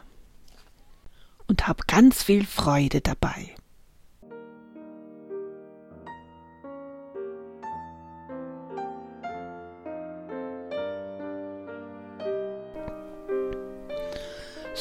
und 1.47 1.67
hab 1.67 1.87
ganz 1.87 2.21
viel 2.21 2.45
Freude 2.45 3.01
dabei. 3.01 3.55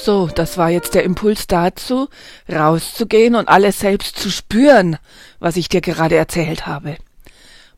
So, 0.02 0.28
das 0.28 0.57
war 0.57 0.71
jetzt 0.71 0.95
der 0.95 1.04
Impuls 1.04 1.47
dazu, 1.47 2.09
rauszugehen 2.50 3.35
und 3.35 3.49
alles 3.49 3.80
selbst 3.80 4.16
zu 4.19 4.30
spüren, 4.30 4.97
was 5.40 5.59
ich 5.59 5.69
dir 5.69 5.83
gerade 5.83 6.16
erzählt 6.16 6.66
habe. 6.66 6.97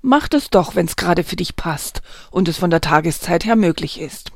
Mach 0.03 0.29
das 0.29 0.49
doch, 0.49 0.77
wenn's 0.77 0.95
gerade 0.95 1.25
für 1.25 1.35
dich 1.35 1.57
passt 1.57 2.01
und 2.31 2.47
es 2.47 2.59
von 2.59 2.71
der 2.71 2.81
Tageszeit 2.81 3.45
her 3.45 3.57
möglich 3.57 4.01
ist. 4.01 4.31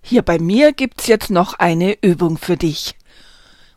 Hier 0.00 0.22
bei 0.22 0.38
mir 0.38 0.72
gibt's 0.72 1.06
jetzt 1.06 1.28
noch 1.28 1.52
eine 1.54 1.98
Übung 2.00 2.38
für 2.38 2.56
dich. 2.56 2.96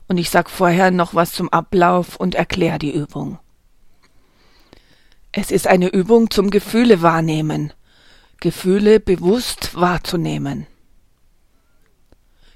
Und 0.08 0.18
ich 0.18 0.30
sag 0.30 0.50
vorher 0.50 0.90
noch 0.90 1.14
was 1.14 1.34
zum 1.34 1.50
Ablauf 1.50 2.16
und 2.16 2.36
erklär 2.36 2.80
die 2.80 2.96
Übung. 2.96 3.38
Es 5.34 5.52
ist 5.52 5.68
eine 5.68 5.90
Übung 5.90 6.30
zum 6.30 6.50
Gefühle 6.50 7.02
wahrnehmen. 7.02 7.74
Gefühle 8.40 9.02
bewusst 9.02 9.76
wahrzunehmen. 9.76 10.68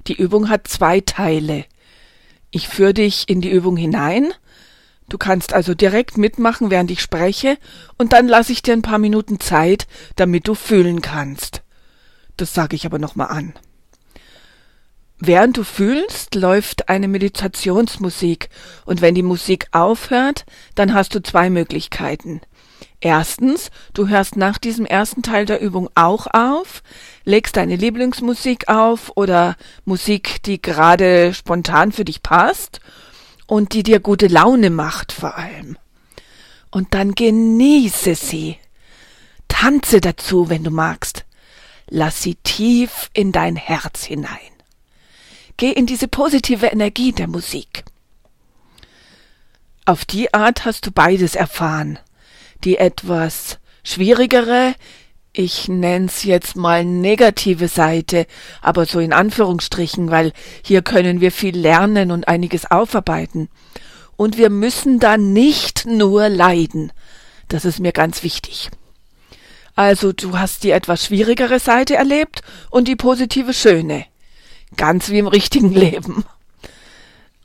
Die 0.08 0.16
Übung 0.16 0.50
hat 0.50 0.68
zwei 0.68 1.02
Teile. 1.02 1.66
Ich 2.50 2.70
führe 2.70 2.94
dich 2.94 3.28
in 3.28 3.42
die 3.42 3.52
Übung 3.52 3.76
hinein. 3.76 4.34
Du 5.10 5.18
kannst 5.18 5.54
also 5.54 5.74
direkt 5.74 6.18
mitmachen, 6.18 6.70
während 6.70 6.92
ich 6.92 7.02
spreche, 7.02 7.58
und 7.98 8.14
dann 8.14 8.28
lasse 8.28 8.52
ich 8.52 8.62
dir 8.62 8.74
ein 8.74 8.82
paar 8.82 9.00
Minuten 9.00 9.40
Zeit, 9.40 9.88
damit 10.16 10.48
du 10.48 10.56
fühlen 10.56 11.02
kannst. 11.02 11.62
Das 12.38 12.54
sage 12.54 12.76
ich 12.76 12.86
aber 12.86 13.00
nochmal 13.00 13.28
an. 13.28 13.54
Während 15.20 15.58
du 15.58 15.64
fühlst, 15.64 16.36
läuft 16.36 16.90
eine 16.90 17.08
Meditationsmusik, 17.08 18.50
und 18.86 19.02
wenn 19.02 19.16
die 19.16 19.24
Musik 19.24 19.68
aufhört, 19.72 20.46
dann 20.76 20.94
hast 20.94 21.16
du 21.16 21.24
zwei 21.24 21.50
Möglichkeiten. 21.50 22.42
Erstens, 23.00 23.70
du 23.94 24.08
hörst 24.08 24.38
nach 24.38 24.58
diesem 24.58 24.86
ersten 24.86 25.22
Teil 25.22 25.46
der 25.46 25.62
Übung 25.62 25.90
auch 25.94 26.26
auf, 26.28 26.82
legst 27.26 27.56
deine 27.56 27.76
Lieblingsmusik 27.76 28.70
auf 28.70 29.12
oder 29.16 29.56
Musik, 29.86 30.42
die 30.44 30.62
gerade 30.62 31.34
spontan 31.34 31.92
für 31.92 32.06
dich 32.06 32.24
passt 32.24 32.80
und 33.46 33.74
die 33.74 33.84
dir 33.84 34.00
gute 34.00 34.28
Laune 34.28 34.72
macht 34.72 35.12
vor 35.12 35.38
allem. 35.38 35.78
Und 36.72 36.94
dann 36.96 37.14
genieße 37.14 38.16
sie. 38.16 38.58
Tanze 39.48 40.02
dazu, 40.02 40.50
wenn 40.50 40.64
du 40.64 40.72
magst. 40.72 41.24
Lass 41.90 42.22
sie 42.22 42.36
tief 42.36 43.10
in 43.14 43.32
dein 43.32 43.56
Herz 43.56 44.04
hinein. 44.04 44.32
Geh 45.56 45.72
in 45.72 45.86
diese 45.86 46.08
positive 46.08 46.66
Energie 46.66 47.14
der 47.14 47.28
Musik. 47.28 47.86
Auf 49.86 50.04
die 50.04 50.34
Art 50.34 50.66
hast 50.66 50.86
du 50.86 50.92
beides 50.92 51.36
erfahren 51.36 52.00
die 52.64 52.78
etwas 52.78 53.60
schwierigere, 53.84 54.76
ich 55.34 55.68
nenn's 55.68 56.24
jetzt 56.24 56.56
mal 56.56 56.84
negative 56.84 57.68
Seite, 57.68 58.26
aber 58.62 58.86
so 58.86 59.00
in 59.00 59.14
Anführungsstrichen, 59.14 60.10
weil 60.10 60.34
hier 60.64 60.82
können 60.82 61.22
wir 61.22 61.32
viel 61.32 61.56
lernen 61.56 62.12
und 62.12 62.28
einiges 62.28 62.70
aufarbeiten. 62.70 63.50
Und 64.16 64.38
wir 64.38 64.50
müssen 64.50 65.00
da 65.00 65.16
nicht 65.16 65.86
nur 65.86 66.28
leiden. 66.30 66.92
Das 67.50 67.66
ist 67.66 67.80
mir 67.80 67.92
ganz 67.92 68.24
wichtig. 68.24 68.72
Also 69.76 70.12
du 70.12 70.40
hast 70.40 70.64
die 70.64 70.72
etwas 70.72 71.06
schwierigere 71.06 71.60
Seite 71.60 71.96
erlebt 71.96 72.42
und 72.72 72.88
die 72.88 72.96
positive 72.96 73.54
schöne. 73.54 74.06
Ganz 74.76 75.10
wie 75.10 75.20
im 75.20 75.28
richtigen 75.28 75.72
Leben. 75.72 76.26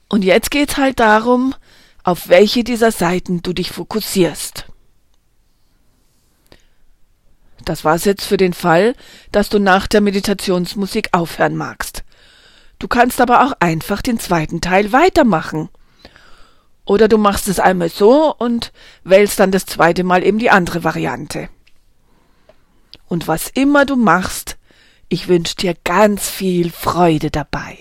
Und 0.08 0.24
jetzt 0.24 0.50
geht's 0.50 0.78
halt 0.78 0.98
darum, 0.98 1.54
auf 2.04 2.28
welche 2.28 2.64
dieser 2.64 2.90
Seiten 2.90 3.42
du 3.42 3.52
dich 3.52 3.70
fokussierst. 3.70 4.66
Das 7.64 7.84
war's 7.84 8.04
jetzt 8.04 8.24
für 8.24 8.36
den 8.36 8.52
Fall, 8.52 8.94
dass 9.30 9.48
du 9.48 9.58
nach 9.58 9.86
der 9.86 10.00
Meditationsmusik 10.00 11.10
aufhören 11.12 11.56
magst. 11.56 12.04
Du 12.78 12.88
kannst 12.88 13.20
aber 13.20 13.44
auch 13.44 13.52
einfach 13.60 14.02
den 14.02 14.18
zweiten 14.18 14.60
Teil 14.60 14.92
weitermachen. 14.92 15.68
Oder 16.84 17.06
du 17.06 17.16
machst 17.18 17.46
es 17.46 17.60
einmal 17.60 17.88
so 17.88 18.34
und 18.34 18.72
wählst 19.04 19.38
dann 19.38 19.52
das 19.52 19.66
zweite 19.66 20.02
Mal 20.02 20.24
eben 20.24 20.38
die 20.38 20.50
andere 20.50 20.82
Variante. 20.82 21.48
Und 23.06 23.28
was 23.28 23.48
immer 23.48 23.84
du 23.84 23.94
machst, 23.94 24.56
ich 25.08 25.28
wünsche 25.28 25.54
dir 25.54 25.76
ganz 25.84 26.28
viel 26.28 26.70
Freude 26.70 27.30
dabei. 27.30 27.78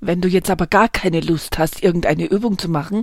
Wenn 0.00 0.20
du 0.20 0.28
jetzt 0.28 0.50
aber 0.50 0.66
gar 0.66 0.88
keine 0.88 1.20
Lust 1.20 1.58
hast, 1.58 1.82
irgendeine 1.82 2.26
Übung 2.26 2.58
zu 2.58 2.68
machen, 2.68 3.02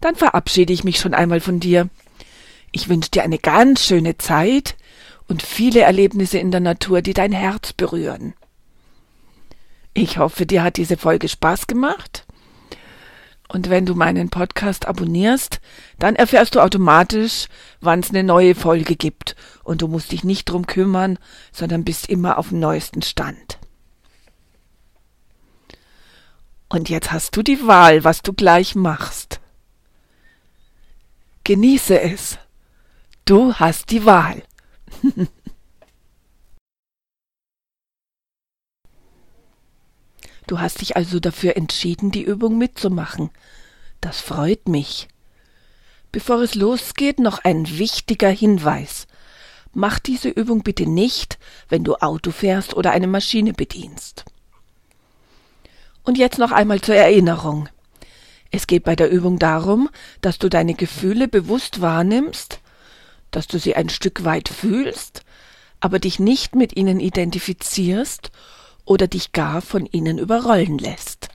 dann 0.00 0.16
verabschiede 0.16 0.72
ich 0.72 0.84
mich 0.84 0.98
schon 0.98 1.14
einmal 1.14 1.40
von 1.40 1.60
dir. 1.60 1.88
Ich 2.72 2.88
wünsche 2.88 3.10
dir 3.10 3.22
eine 3.22 3.38
ganz 3.38 3.84
schöne 3.84 4.16
Zeit 4.16 4.76
und 5.28 5.42
viele 5.42 5.80
Erlebnisse 5.80 6.38
in 6.38 6.50
der 6.50 6.60
Natur, 6.60 7.02
die 7.02 7.12
dein 7.12 7.32
Herz 7.32 7.74
berühren. 7.74 8.34
Ich 9.94 10.16
hoffe, 10.16 10.46
dir 10.46 10.62
hat 10.62 10.78
diese 10.78 10.96
Folge 10.96 11.28
Spaß 11.28 11.66
gemacht. 11.66 12.26
Und 13.48 13.68
wenn 13.68 13.84
du 13.84 13.94
meinen 13.94 14.30
Podcast 14.30 14.86
abonnierst, 14.86 15.60
dann 15.98 16.16
erfährst 16.16 16.54
du 16.54 16.60
automatisch, 16.60 17.48
wann 17.82 18.00
es 18.00 18.08
eine 18.08 18.24
neue 18.24 18.54
Folge 18.54 18.96
gibt. 18.96 19.36
Und 19.62 19.82
du 19.82 19.88
musst 19.88 20.10
dich 20.10 20.24
nicht 20.24 20.46
drum 20.46 20.66
kümmern, 20.66 21.18
sondern 21.52 21.84
bist 21.84 22.08
immer 22.08 22.38
auf 22.38 22.48
dem 22.48 22.60
neuesten 22.60 23.02
Stand. 23.02 23.58
Und 26.70 26.88
jetzt 26.88 27.12
hast 27.12 27.36
du 27.36 27.42
die 27.42 27.66
Wahl, 27.66 28.02
was 28.02 28.22
du 28.22 28.32
gleich 28.32 28.74
machst. 28.74 29.40
Genieße 31.44 32.00
es. 32.00 32.38
Du 33.24 33.54
hast 33.54 33.90
die 33.90 34.04
Wahl. 34.04 34.42
du 40.48 40.58
hast 40.58 40.80
dich 40.80 40.96
also 40.96 41.20
dafür 41.20 41.56
entschieden, 41.56 42.10
die 42.10 42.24
Übung 42.24 42.58
mitzumachen. 42.58 43.30
Das 44.00 44.20
freut 44.20 44.66
mich. 44.66 45.06
Bevor 46.10 46.42
es 46.42 46.56
losgeht, 46.56 47.20
noch 47.20 47.38
ein 47.44 47.78
wichtiger 47.78 48.28
Hinweis. 48.28 49.06
Mach 49.72 50.00
diese 50.00 50.28
Übung 50.28 50.64
bitte 50.64 50.86
nicht, 50.86 51.38
wenn 51.68 51.84
du 51.84 51.94
Auto 51.94 52.32
fährst 52.32 52.74
oder 52.74 52.90
eine 52.90 53.06
Maschine 53.06 53.52
bedienst. 53.52 54.24
Und 56.02 56.18
jetzt 56.18 56.38
noch 56.38 56.50
einmal 56.50 56.80
zur 56.80 56.96
Erinnerung. 56.96 57.68
Es 58.50 58.66
geht 58.66 58.82
bei 58.82 58.96
der 58.96 59.10
Übung 59.10 59.38
darum, 59.38 59.88
dass 60.20 60.38
du 60.38 60.50
deine 60.50 60.74
Gefühle 60.74 61.28
bewusst 61.28 61.80
wahrnimmst, 61.80 62.60
dass 63.32 63.48
du 63.48 63.58
sie 63.58 63.74
ein 63.74 63.88
Stück 63.88 64.24
weit 64.24 64.48
fühlst, 64.48 65.24
aber 65.80 65.98
dich 65.98 66.20
nicht 66.20 66.54
mit 66.54 66.76
ihnen 66.76 67.00
identifizierst 67.00 68.30
oder 68.84 69.08
dich 69.08 69.32
gar 69.32 69.60
von 69.60 69.86
ihnen 69.86 70.18
überrollen 70.18 70.78
lässt. 70.78 71.28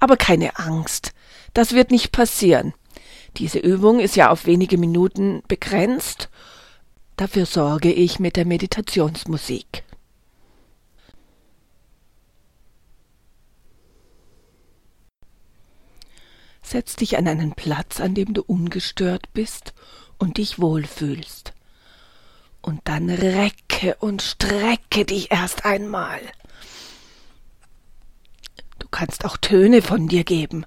Aber 0.00 0.16
keine 0.16 0.58
Angst, 0.58 1.12
das 1.54 1.72
wird 1.72 1.92
nicht 1.92 2.10
passieren. 2.10 2.74
Diese 3.36 3.58
Übung 3.58 4.00
ist 4.00 4.16
ja 4.16 4.30
auf 4.30 4.46
wenige 4.46 4.78
Minuten 4.78 5.42
begrenzt. 5.48 6.28
Dafür 7.16 7.46
sorge 7.46 7.92
ich 7.92 8.18
mit 8.18 8.36
der 8.36 8.44
Meditationsmusik. 8.44 9.84
Setz 16.62 16.96
dich 16.96 17.16
an 17.18 17.28
einen 17.28 17.52
Platz, 17.52 18.00
an 18.00 18.14
dem 18.14 18.34
du 18.34 18.42
ungestört 18.42 19.32
bist 19.32 19.74
und 20.18 20.38
dich 20.38 20.60
wohlfühlst. 20.60 21.52
Und 22.62 22.80
dann 22.84 23.10
recke 23.10 23.96
und 24.00 24.22
strecke 24.22 25.04
dich 25.04 25.30
erst 25.30 25.64
einmal. 25.64 26.20
Du 28.78 28.88
kannst 28.88 29.24
auch 29.24 29.36
Töne 29.36 29.82
von 29.82 30.08
dir 30.08 30.24
geben. 30.24 30.64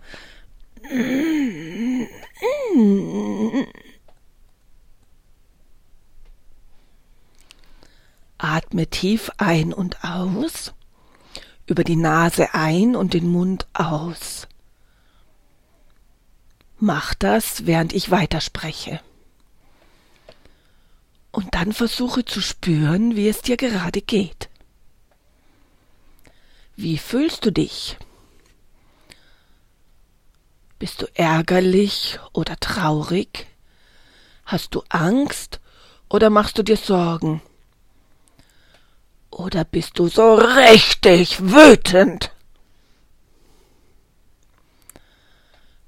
Atme 8.38 8.88
tief 8.88 9.32
ein 9.38 9.74
und 9.74 10.04
aus, 10.04 10.74
über 11.66 11.84
die 11.84 11.96
Nase 11.96 12.54
ein 12.54 12.96
und 12.96 13.14
den 13.14 13.28
Mund 13.28 13.68
aus. 13.74 14.48
Mach 16.80 17.16
das, 17.16 17.66
während 17.66 17.94
ich 17.94 18.12
weiterspreche. 18.12 19.00
Und 21.32 21.54
dann 21.54 21.74
versuche 21.74 22.26
zu 22.26 22.42
spüren, 22.42 23.16
wie 23.16 23.28
es 23.28 23.42
dir 23.42 23.58
gerade 23.58 24.02
geht. 24.02 24.50
Wie 26.76 26.98
fühlst 26.98 27.46
du 27.46 27.52
dich? 27.52 27.98
Bist 30.80 31.02
du 31.02 31.08
ärgerlich 31.16 32.20
oder 32.34 32.56
traurig? 32.58 33.48
Hast 34.46 34.76
du 34.76 34.84
Angst 34.90 35.60
oder 36.10 36.30
machst 36.30 36.58
du 36.58 36.64
dir 36.64 36.78
Sorgen? 36.78 37.42
Oder 39.32 39.66
bist 39.66 40.00
du 40.00 40.08
so 40.08 40.36
richtig 40.36 41.40
wütend? 41.42 42.32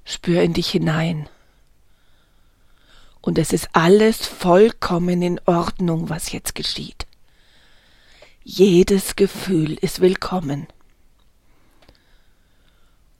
Spür 0.04 0.42
in 0.42 0.54
dich 0.54 0.70
hinein. 0.70 1.28
Und 3.22 3.38
es 3.38 3.52
ist 3.52 3.68
alles 3.72 4.26
vollkommen 4.26 5.20
in 5.22 5.40
Ordnung, 5.44 6.08
was 6.08 6.32
jetzt 6.32 6.54
geschieht. 6.54 7.06
Jedes 8.42 9.16
Gefühl 9.16 9.74
ist 9.74 10.00
willkommen. 10.00 10.66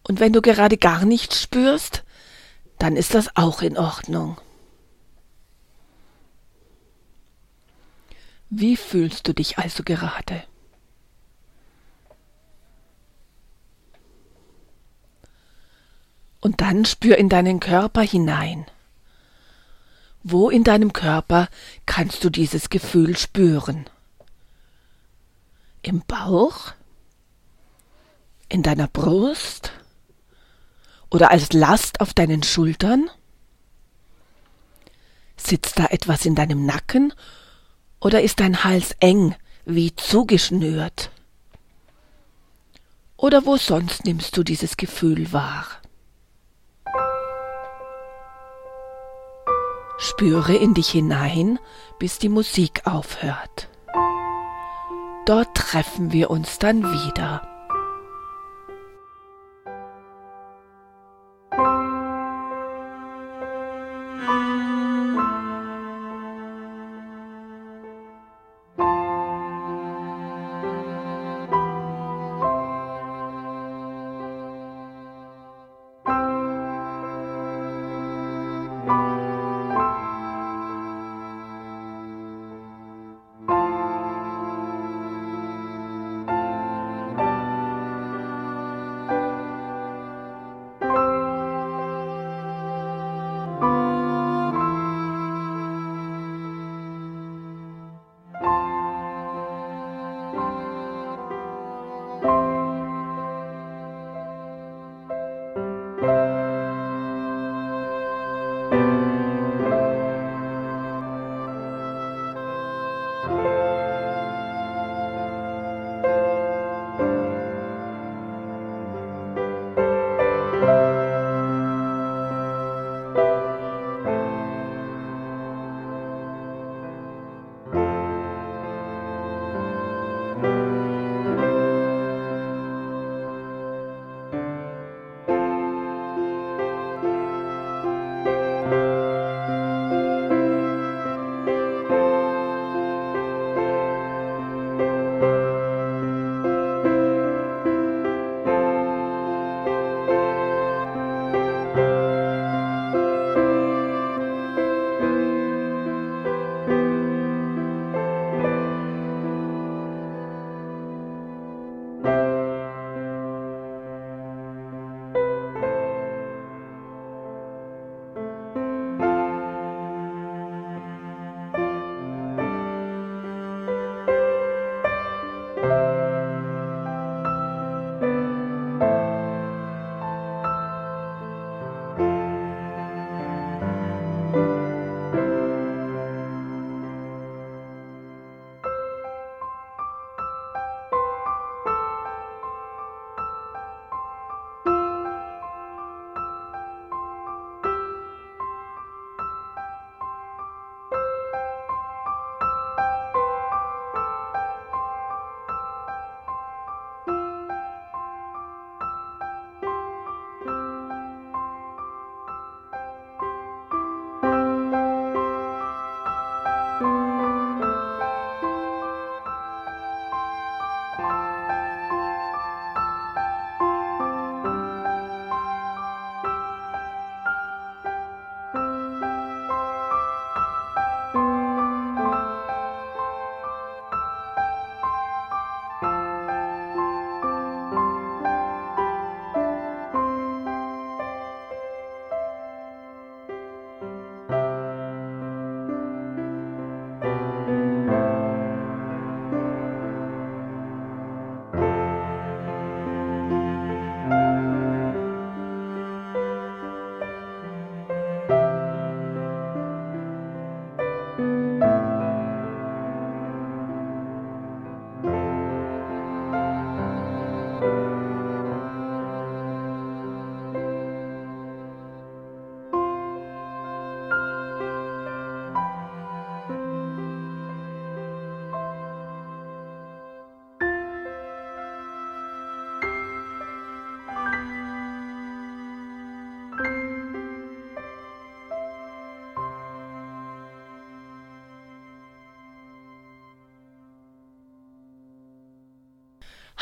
Und 0.03 0.21
wenn 0.21 0.33
du 0.33 0.41
gerade 0.41 0.79
gar 0.79 1.05
nichts 1.05 1.43
spürst, 1.43 2.03
dann 2.79 2.97
ist 2.97 3.15
das 3.15 3.37
auch 3.37 3.61
in 3.61 3.77
Ordnung. 3.77 4.41
Wie 8.49 8.77
fühlst 8.77 9.29
du 9.29 9.35
dich 9.35 9.59
also 9.59 9.85
gerade? 9.85 10.43
Und 16.41 16.63
dann 16.63 16.87
spür 16.87 17.19
in 17.19 17.29
deinen 17.29 17.61
Körper 17.61 18.01
hinein. 18.01 18.67
Wo 20.23 20.51
in 20.51 20.65
deinem 20.65 20.93
Körper 20.93 21.49
kannst 21.87 22.25
du 22.25 22.31
dieses 22.31 22.69
Gefühl 22.71 23.17
spüren? 23.17 23.89
Im 25.83 26.03
Bauch? 26.07 26.73
In 28.49 28.63
deiner 28.63 28.89
Brust? 28.89 29.73
oder 31.11 31.31
als 31.31 31.53
Last 31.53 32.01
auf 32.01 32.15
deinen 32.15 32.43
Schultern? 32.43 33.11
Sitzt 35.37 35.79
da 35.79 35.87
etwas 35.87 36.25
in 36.25 36.35
deinem 36.35 36.65
Nacken 36.65 37.13
oder 38.01 38.23
ist 38.23 38.41
dein 38.41 38.65
Hals 38.65 38.93
eng 39.01 39.35
wie 39.65 39.95
zugeschnürt? 39.95 41.11
Oder 43.17 43.45
wo 43.45 43.57
sonst 43.57 44.05
nimmst 44.05 44.37
du 44.37 44.43
dieses 44.43 44.77
Gefühl 44.77 45.33
wahr? 45.33 45.67
Spüre 50.03 50.55
in 50.55 50.73
dich 50.73 50.89
hinein, 50.89 51.59
bis 51.99 52.19
die 52.19 52.31
Musik 52.31 52.87
aufhört. 52.87 53.69
Dort 55.27 55.55
treffen 55.55 56.11
wir 56.11 56.31
uns 56.31 56.59
dann 56.59 56.83
wieder. 56.83 57.50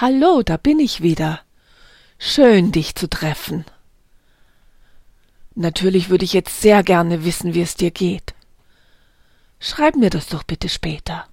Hallo, 0.01 0.45
da 0.45 0.57
bin 0.57 0.79
ich 0.79 1.03
wieder. 1.03 1.41
Schön, 2.21 2.71
dich 2.71 2.95
zu 2.95 3.11
treffen. 3.11 3.65
Natürlich 5.57 6.09
würde 6.09 6.25
ich 6.25 6.33
jetzt 6.33 6.61
sehr 6.61 6.85
gerne 6.85 7.25
wissen, 7.25 7.53
wie 7.53 7.63
es 7.63 7.75
dir 7.75 7.91
geht. 7.91 8.33
Schreib 9.59 9.97
mir 9.97 10.09
das 10.09 10.29
doch 10.29 10.45
bitte 10.45 10.69
später. 10.69 11.27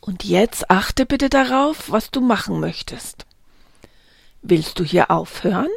Und 0.00 0.24
jetzt 0.24 0.68
achte 0.68 1.06
bitte 1.06 1.28
darauf, 1.28 1.92
was 1.92 2.10
du 2.10 2.20
machen 2.20 2.58
möchtest. 2.58 3.24
Willst 4.42 4.80
du 4.80 4.84
hier 4.84 5.12
aufhören? 5.12 5.70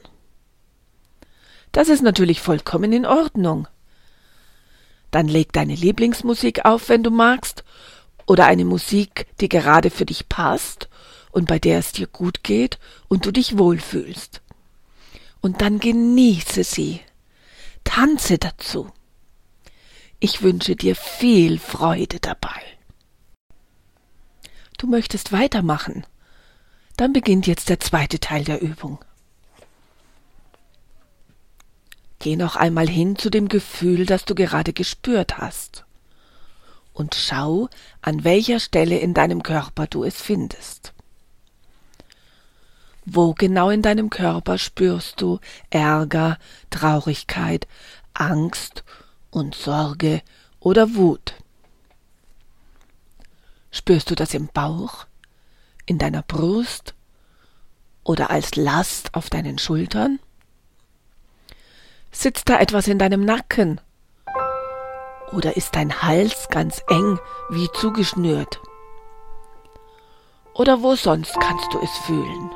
Das 1.74 1.90
ist 1.90 2.02
natürlich 2.02 2.42
vollkommen 2.42 2.92
in 2.92 3.06
Ordnung. 3.06 3.68
Dann 5.12 5.28
leg 5.28 5.54
deine 5.54 5.76
Lieblingsmusik 5.76 6.66
auf, 6.66 6.90
wenn 6.90 7.04
du 7.04 7.12
magst, 7.12 7.64
oder 8.26 8.46
eine 8.46 8.66
Musik, 8.66 9.28
die 9.40 9.50
gerade 9.50 9.90
für 9.90 10.06
dich 10.06 10.30
passt 10.30 10.90
und 11.32 11.48
bei 11.48 11.60
der 11.60 11.80
es 11.80 11.92
dir 11.92 12.08
gut 12.08 12.44
geht 12.44 12.80
und 13.08 13.26
du 13.26 13.32
dich 13.32 13.58
wohlfühlst. 13.58 14.42
Und 15.42 15.62
dann 15.62 15.80
genieße 15.80 16.64
sie. 16.64 17.02
Tanze 17.84 18.38
dazu. 18.38 18.92
Ich 20.20 20.44
wünsche 20.44 20.76
dir 20.76 20.96
viel 20.96 21.58
Freude 21.58 22.20
dabei. 22.20 22.62
Du 24.78 24.88
möchtest 24.88 25.32
weitermachen. 25.32 26.06
Dann 26.98 27.14
beginnt 27.14 27.48
jetzt 27.48 27.70
der 27.70 27.80
zweite 27.80 28.20
Teil 28.20 28.44
der 28.44 28.62
Übung. 28.62 29.00
Geh 32.20 32.36
noch 32.36 32.56
einmal 32.56 32.88
hin 32.88 33.16
zu 33.16 33.32
dem 33.32 33.48
Gefühl, 33.48 34.06
das 34.06 34.26
du 34.26 34.36
gerade 34.36 34.74
gespürt 34.74 35.40
hast. 35.40 35.86
Und 36.94 37.16
schau, 37.16 37.70
an 38.02 38.24
welcher 38.24 38.60
Stelle 38.60 38.98
in 39.00 39.14
deinem 39.14 39.44
Körper 39.44 39.88
du 39.88 40.04
es 40.04 40.22
findest. 40.22 40.94
Wo 43.06 43.34
genau 43.34 43.70
in 43.70 43.82
deinem 43.82 44.10
Körper 44.10 44.58
spürst 44.58 45.22
du 45.22 45.40
Ärger, 45.70 46.38
Traurigkeit, 46.70 47.68
Angst 48.14 48.84
und 49.32 49.56
Sorge 49.56 50.22
oder 50.60 50.96
Wut? 50.96 51.34
Spürst 53.72 54.12
du 54.12 54.16
das 54.16 54.34
im 54.34 54.48
Bauch, 54.48 55.08
in 55.86 55.98
deiner 55.98 56.22
Brust 56.22 56.94
oder 58.04 58.30
als 58.30 58.56
Last 58.56 59.16
auf 59.16 59.30
deinen 59.30 59.58
Schultern? 59.58 60.20
Sitzt 62.12 62.50
da 62.50 62.60
etwas 62.60 62.88
in 62.88 63.00
deinem 63.00 63.24
Nacken? 63.24 63.80
Oder 65.32 65.56
ist 65.56 65.76
dein 65.76 66.02
Hals 66.02 66.50
ganz 66.50 66.84
eng 66.90 67.18
wie 67.50 67.70
zugeschnürt? 67.72 68.60
Oder 70.54 70.84
wo 70.84 70.96
sonst 70.96 71.34
kannst 71.40 71.74
du 71.74 71.80
es 71.80 71.98
fühlen? 72.06 72.52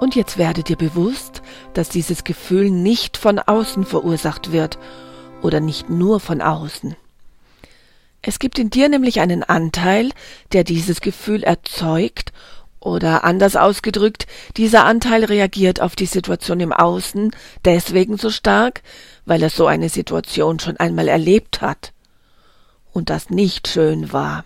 Und 0.00 0.16
jetzt 0.16 0.36
werde 0.36 0.62
dir 0.62 0.76
bewusst, 0.76 1.40
dass 1.72 1.88
dieses 1.88 2.24
Gefühl 2.24 2.70
nicht 2.70 3.16
von 3.16 3.38
außen 3.38 3.86
verursacht 3.86 4.52
wird 4.52 4.78
oder 5.42 5.60
nicht 5.60 5.90
nur 5.90 6.20
von 6.20 6.40
außen. 6.40 6.96
Es 8.22 8.38
gibt 8.38 8.58
in 8.58 8.70
dir 8.70 8.88
nämlich 8.88 9.20
einen 9.20 9.42
Anteil, 9.42 10.10
der 10.52 10.64
dieses 10.64 11.00
Gefühl 11.00 11.42
erzeugt 11.42 12.32
oder 12.78 13.24
anders 13.24 13.56
ausgedrückt, 13.56 14.26
dieser 14.56 14.84
Anteil 14.84 15.24
reagiert 15.24 15.80
auf 15.80 15.96
die 15.96 16.06
Situation 16.06 16.60
im 16.60 16.72
Außen 16.72 17.30
deswegen 17.64 18.16
so 18.16 18.30
stark, 18.30 18.82
weil 19.24 19.42
er 19.42 19.50
so 19.50 19.66
eine 19.66 19.88
Situation 19.88 20.58
schon 20.58 20.76
einmal 20.76 21.08
erlebt 21.08 21.60
hat 21.60 21.92
und 22.92 23.10
das 23.10 23.30
nicht 23.30 23.68
schön 23.68 24.12
war. 24.12 24.44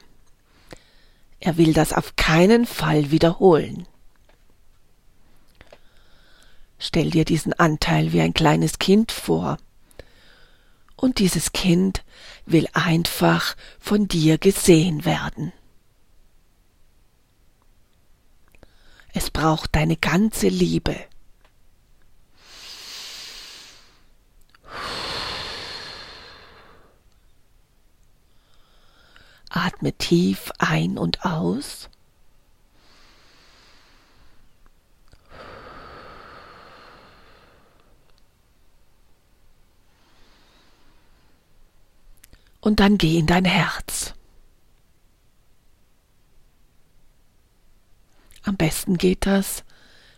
Er 1.41 1.57
will 1.57 1.73
das 1.73 1.93
auf 1.93 2.17
keinen 2.17 2.67
Fall 2.67 3.11
wiederholen. 3.11 3.87
Stell 6.79 7.11
dir 7.11 7.25
diesen 7.25 7.53
Anteil 7.55 8.13
wie 8.13 8.21
ein 8.21 8.35
kleines 8.35 8.79
Kind 8.79 9.13
vor. 9.13 9.59
Und 10.97 11.19
dieses 11.19 11.53
Kind 11.53 12.05
will 12.47 12.67
einfach 12.73 13.55
von 13.79 14.09
dir 14.09 14.39
gesehen 14.39 15.05
werden. 15.05 15.53
Es 19.13 19.31
braucht 19.31 19.75
deine 19.75 19.97
ganze 19.97 20.49
Liebe. 20.49 20.97
Atme 29.49 29.95
tief 29.95 30.53
ein 30.59 30.99
und 30.99 31.25
aus. 31.25 31.89
Und 42.67 42.81
dann 42.81 42.99
geh 42.99 43.17
in 43.17 43.29
dein 43.29 43.45
Herz. 43.45 44.13
Am 48.43 48.57
besten 48.57 48.99
geht 48.99 49.25
das, 49.25 49.63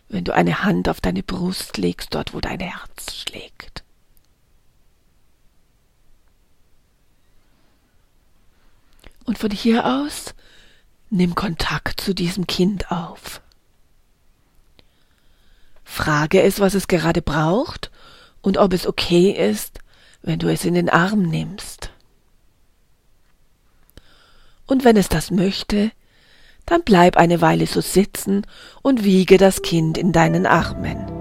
wenn 0.07 0.23
du 0.23 0.33
eine 0.33 0.63
Hand 0.63 0.89
auf 0.89 0.99
deine 0.99 1.21
Brust 1.21 1.77
legst, 1.77 2.15
dort 2.15 2.33
wo 2.33 2.39
dein 2.39 2.59
Herz 2.59 3.13
schlägt. 3.13 3.83
Und 9.25 9.37
von 9.37 9.51
hier 9.51 9.85
aus 9.85 10.33
nimm 11.11 11.35
Kontakt 11.35 12.01
zu 12.01 12.15
diesem 12.15 12.47
Kind 12.47 12.89
auf. 12.89 13.41
Frage 15.83 16.41
es, 16.41 16.59
was 16.59 16.73
es 16.73 16.87
gerade 16.87 17.21
braucht 17.21 17.91
und 18.41 18.57
ob 18.57 18.73
es 18.73 18.87
okay 18.87 19.29
ist, 19.29 19.81
wenn 20.23 20.39
du 20.39 20.51
es 20.51 20.65
in 20.65 20.73
den 20.73 20.89
Arm 20.89 21.21
nimmst 21.21 21.78
und 24.69 24.85
wenn 24.85 24.97
es 24.97 25.09
das 25.09 25.31
möchte, 25.31 25.91
dann 26.65 26.83
bleib 26.83 27.17
eine 27.17 27.41
Weile 27.41 27.65
so 27.65 27.81
sitzen 27.81 28.45
und 28.83 29.03
wiege 29.03 29.37
das 29.37 29.61
Kind 29.63 29.97
in 29.97 30.11
deinen 30.11 30.45
Armen. 30.45 31.18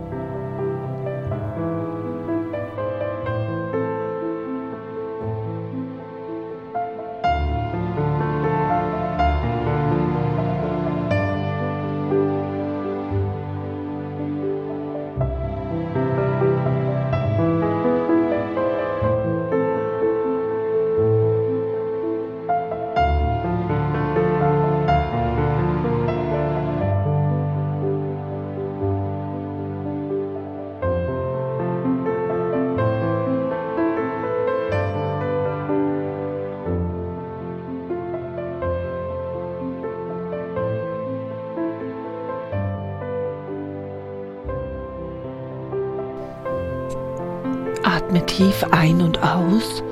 Aus 49.38 49.82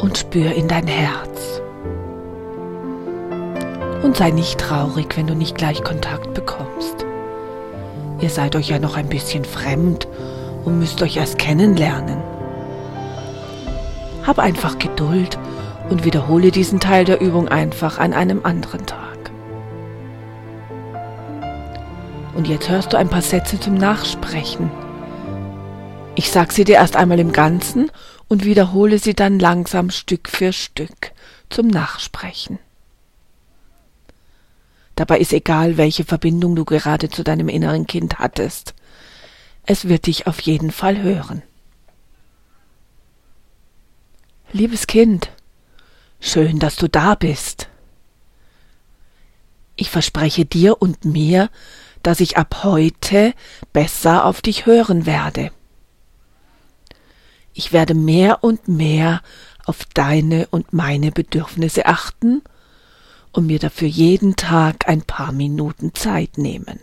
und 0.00 0.18
spür 0.18 0.52
in 0.52 0.68
dein 0.68 0.86
Herz. 0.86 1.60
Und 4.02 4.16
sei 4.16 4.30
nicht 4.30 4.58
traurig, 4.58 5.16
wenn 5.16 5.26
du 5.26 5.34
nicht 5.34 5.56
gleich 5.56 5.82
Kontakt 5.82 6.34
bekommst. 6.34 7.06
Ihr 8.20 8.30
seid 8.30 8.56
euch 8.56 8.68
ja 8.68 8.78
noch 8.78 8.96
ein 8.96 9.08
bisschen 9.08 9.44
fremd 9.44 10.06
und 10.64 10.78
müsst 10.78 11.02
euch 11.02 11.16
erst 11.16 11.38
kennenlernen. 11.38 12.18
Hab 14.26 14.38
einfach 14.38 14.78
Geduld 14.78 15.38
und 15.90 16.04
wiederhole 16.04 16.50
diesen 16.50 16.78
Teil 16.80 17.04
der 17.04 17.20
Übung 17.20 17.48
einfach 17.48 17.98
an 17.98 18.12
einem 18.12 18.44
anderen 18.44 18.86
Tag. 18.86 19.30
Und 22.34 22.48
jetzt 22.48 22.70
hörst 22.70 22.92
du 22.92 22.96
ein 22.96 23.08
paar 23.08 23.22
Sätze 23.22 23.58
zum 23.58 23.74
Nachsprechen. 23.74 24.70
Ich 26.14 26.30
sag 26.30 26.52
sie 26.52 26.64
dir 26.64 26.76
erst 26.76 26.96
einmal 26.96 27.18
im 27.18 27.32
Ganzen 27.32 27.90
und 28.32 28.46
wiederhole 28.46 28.98
sie 28.98 29.12
dann 29.12 29.38
langsam 29.38 29.90
Stück 29.90 30.26
für 30.26 30.54
Stück 30.54 31.12
zum 31.50 31.66
Nachsprechen. 31.66 32.58
Dabei 34.94 35.18
ist 35.18 35.34
egal, 35.34 35.76
welche 35.76 36.04
Verbindung 36.04 36.56
du 36.56 36.64
gerade 36.64 37.10
zu 37.10 37.24
deinem 37.24 37.50
inneren 37.50 37.86
Kind 37.86 38.20
hattest. 38.20 38.72
Es 39.66 39.86
wird 39.86 40.06
dich 40.06 40.26
auf 40.26 40.40
jeden 40.40 40.70
Fall 40.70 41.02
hören. 41.02 41.42
Liebes 44.50 44.86
Kind, 44.86 45.30
schön, 46.18 46.58
dass 46.58 46.76
du 46.76 46.88
da 46.88 47.14
bist. 47.14 47.68
Ich 49.76 49.90
verspreche 49.90 50.46
dir 50.46 50.80
und 50.80 51.04
mir, 51.04 51.50
dass 52.02 52.18
ich 52.18 52.38
ab 52.38 52.62
heute 52.62 53.34
besser 53.74 54.24
auf 54.24 54.40
dich 54.40 54.64
hören 54.64 55.04
werde. 55.04 55.50
Ich 57.54 57.72
werde 57.72 57.94
mehr 57.94 58.42
und 58.42 58.68
mehr 58.68 59.22
auf 59.64 59.84
deine 59.94 60.46
und 60.48 60.72
meine 60.72 61.12
Bedürfnisse 61.12 61.86
achten 61.86 62.42
und 63.32 63.46
mir 63.46 63.58
dafür 63.58 63.88
jeden 63.88 64.36
Tag 64.36 64.88
ein 64.88 65.02
paar 65.02 65.32
Minuten 65.32 65.94
Zeit 65.94 66.38
nehmen. 66.38 66.80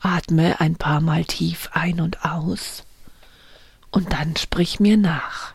Atme 0.00 0.60
ein 0.60 0.76
paar 0.76 1.00
Mal 1.00 1.24
tief 1.24 1.70
ein 1.72 2.00
und 2.00 2.24
aus 2.24 2.82
und 3.90 4.12
dann 4.12 4.36
sprich 4.36 4.80
mir 4.80 4.96
nach. 4.96 5.54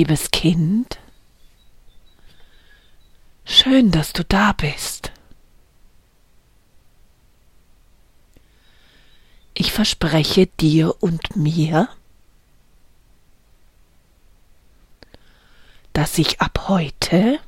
Liebes 0.00 0.30
Kind, 0.30 0.98
schön, 3.44 3.90
dass 3.90 4.14
du 4.14 4.24
da 4.24 4.52
bist. 4.52 5.12
Ich 9.52 9.72
verspreche 9.72 10.46
dir 10.46 10.94
und 11.02 11.36
mir, 11.36 11.90
dass 15.92 16.16
ich 16.16 16.40
ab 16.40 16.68
heute 16.68 17.38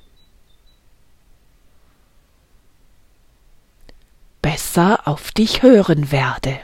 besser 4.42 5.08
auf 5.08 5.32
dich 5.32 5.62
hören 5.62 6.12
werde. 6.12 6.60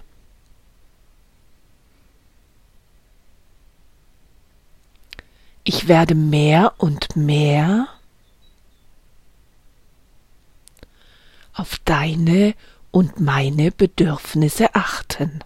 Ich 5.71 5.87
werde 5.87 6.15
mehr 6.15 6.73
und 6.79 7.15
mehr 7.15 7.89
auf 11.53 11.79
deine 11.85 12.55
und 12.91 13.21
meine 13.21 13.71
Bedürfnisse 13.71 14.75
achten. 14.75 15.45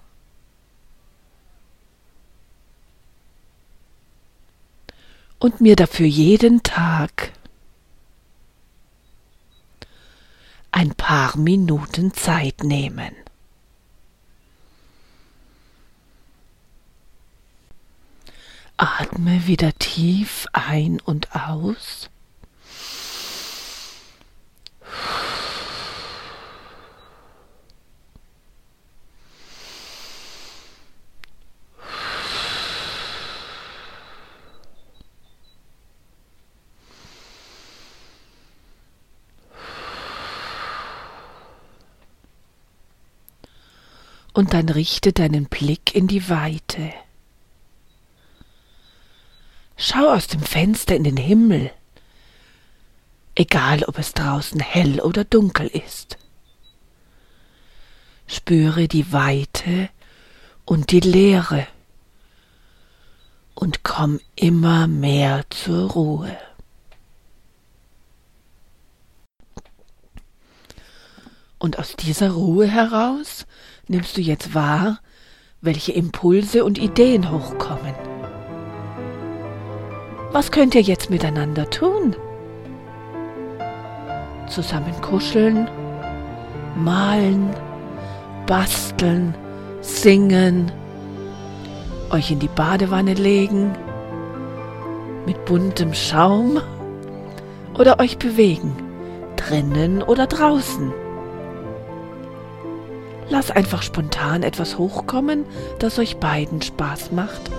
Und 5.40 5.60
mir 5.60 5.74
dafür 5.74 6.06
jeden 6.06 6.62
Tag 6.62 7.32
ein 10.70 10.94
paar 10.94 11.36
Minuten 11.36 12.14
Zeit 12.14 12.62
nehmen. 12.62 13.21
Atme 18.82 19.46
wieder 19.46 19.72
tief 19.74 20.48
ein 20.52 20.98
und 20.98 21.36
aus. 21.36 22.10
Und 44.32 44.54
dann 44.54 44.68
richte 44.68 45.12
deinen 45.12 45.44
Blick 45.44 45.94
in 45.94 46.08
die 46.08 46.28
Weite. 46.28 46.92
Schau 49.84 50.12
aus 50.12 50.28
dem 50.28 50.40
Fenster 50.42 50.94
in 50.94 51.02
den 51.02 51.16
Himmel, 51.16 51.72
egal 53.34 53.82
ob 53.82 53.98
es 53.98 54.14
draußen 54.14 54.60
hell 54.60 55.00
oder 55.00 55.24
dunkel 55.24 55.66
ist. 55.66 56.18
Spüre 58.28 58.86
die 58.86 59.12
Weite 59.12 59.88
und 60.64 60.92
die 60.92 61.00
Leere 61.00 61.66
und 63.56 63.82
komm 63.82 64.20
immer 64.36 64.86
mehr 64.86 65.42
zur 65.50 65.90
Ruhe. 65.90 66.38
Und 71.58 71.80
aus 71.80 71.96
dieser 71.96 72.30
Ruhe 72.30 72.68
heraus 72.68 73.46
nimmst 73.88 74.16
du 74.16 74.20
jetzt 74.20 74.54
wahr, 74.54 75.00
welche 75.60 75.90
Impulse 75.90 76.64
und 76.64 76.78
Ideen 76.78 77.32
hochkommen. 77.32 78.01
Was 80.32 80.50
könnt 80.50 80.74
ihr 80.74 80.80
jetzt 80.80 81.10
miteinander 81.10 81.68
tun? 81.68 82.16
Zusammen 84.48 84.98
kuscheln, 85.02 85.68
malen, 86.74 87.50
basteln, 88.46 89.34
singen, 89.82 90.72
euch 92.10 92.30
in 92.30 92.38
die 92.38 92.48
Badewanne 92.48 93.12
legen, 93.12 93.72
mit 95.26 95.44
buntem 95.44 95.92
Schaum 95.92 96.62
oder 97.78 98.00
euch 98.00 98.16
bewegen, 98.16 98.74
drinnen 99.36 100.02
oder 100.02 100.26
draußen. 100.26 100.94
Lass 103.28 103.50
einfach 103.50 103.82
spontan 103.82 104.42
etwas 104.42 104.78
hochkommen, 104.78 105.44
das 105.78 105.98
euch 105.98 106.16
beiden 106.16 106.62
Spaß 106.62 107.12
macht 107.12 107.50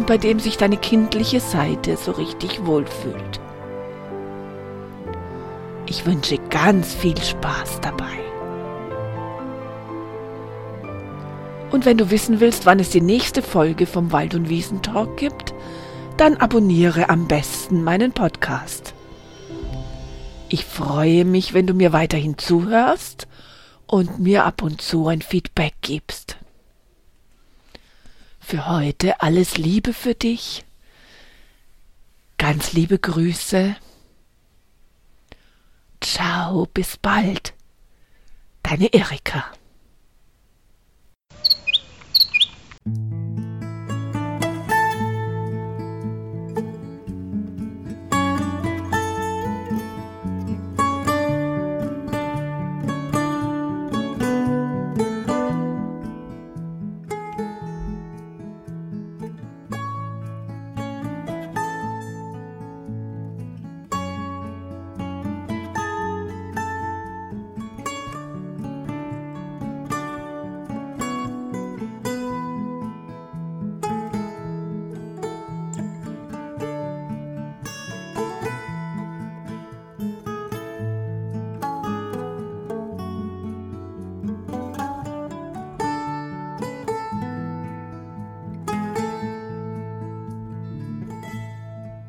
und 0.00 0.06
bei 0.06 0.16
dem 0.16 0.40
sich 0.40 0.56
deine 0.56 0.78
kindliche 0.78 1.40
Seite 1.40 1.94
so 1.98 2.12
richtig 2.12 2.64
wohlfühlt. 2.64 3.38
Ich 5.84 6.06
wünsche 6.06 6.38
ganz 6.48 6.94
viel 6.94 7.20
Spaß 7.20 7.82
dabei. 7.82 8.06
Und 11.70 11.84
wenn 11.84 11.98
du 11.98 12.10
wissen 12.10 12.40
willst, 12.40 12.64
wann 12.64 12.80
es 12.80 12.88
die 12.88 13.02
nächste 13.02 13.42
Folge 13.42 13.84
vom 13.84 14.10
Wald- 14.10 14.34
und 14.34 14.48
Wiesentalk 14.48 15.18
gibt, 15.18 15.52
dann 16.16 16.38
abonniere 16.38 17.10
am 17.10 17.28
besten 17.28 17.84
meinen 17.84 18.12
Podcast. 18.12 18.94
Ich 20.48 20.64
freue 20.64 21.26
mich, 21.26 21.52
wenn 21.52 21.66
du 21.66 21.74
mir 21.74 21.92
weiterhin 21.92 22.38
zuhörst 22.38 23.28
und 23.86 24.18
mir 24.18 24.46
ab 24.46 24.62
und 24.62 24.80
zu 24.80 25.08
ein 25.08 25.20
Feedback 25.20 25.74
gibst 25.82 26.38
für 28.50 28.66
heute 28.66 29.20
alles 29.20 29.58
Liebe 29.58 29.92
für 29.92 30.16
dich. 30.16 30.64
Ganz 32.36 32.72
liebe 32.72 32.98
Grüße. 32.98 33.76
Ciao, 36.00 36.66
bis 36.66 36.96
bald. 36.96 37.54
Deine 38.64 38.92
Erika. 38.92 39.44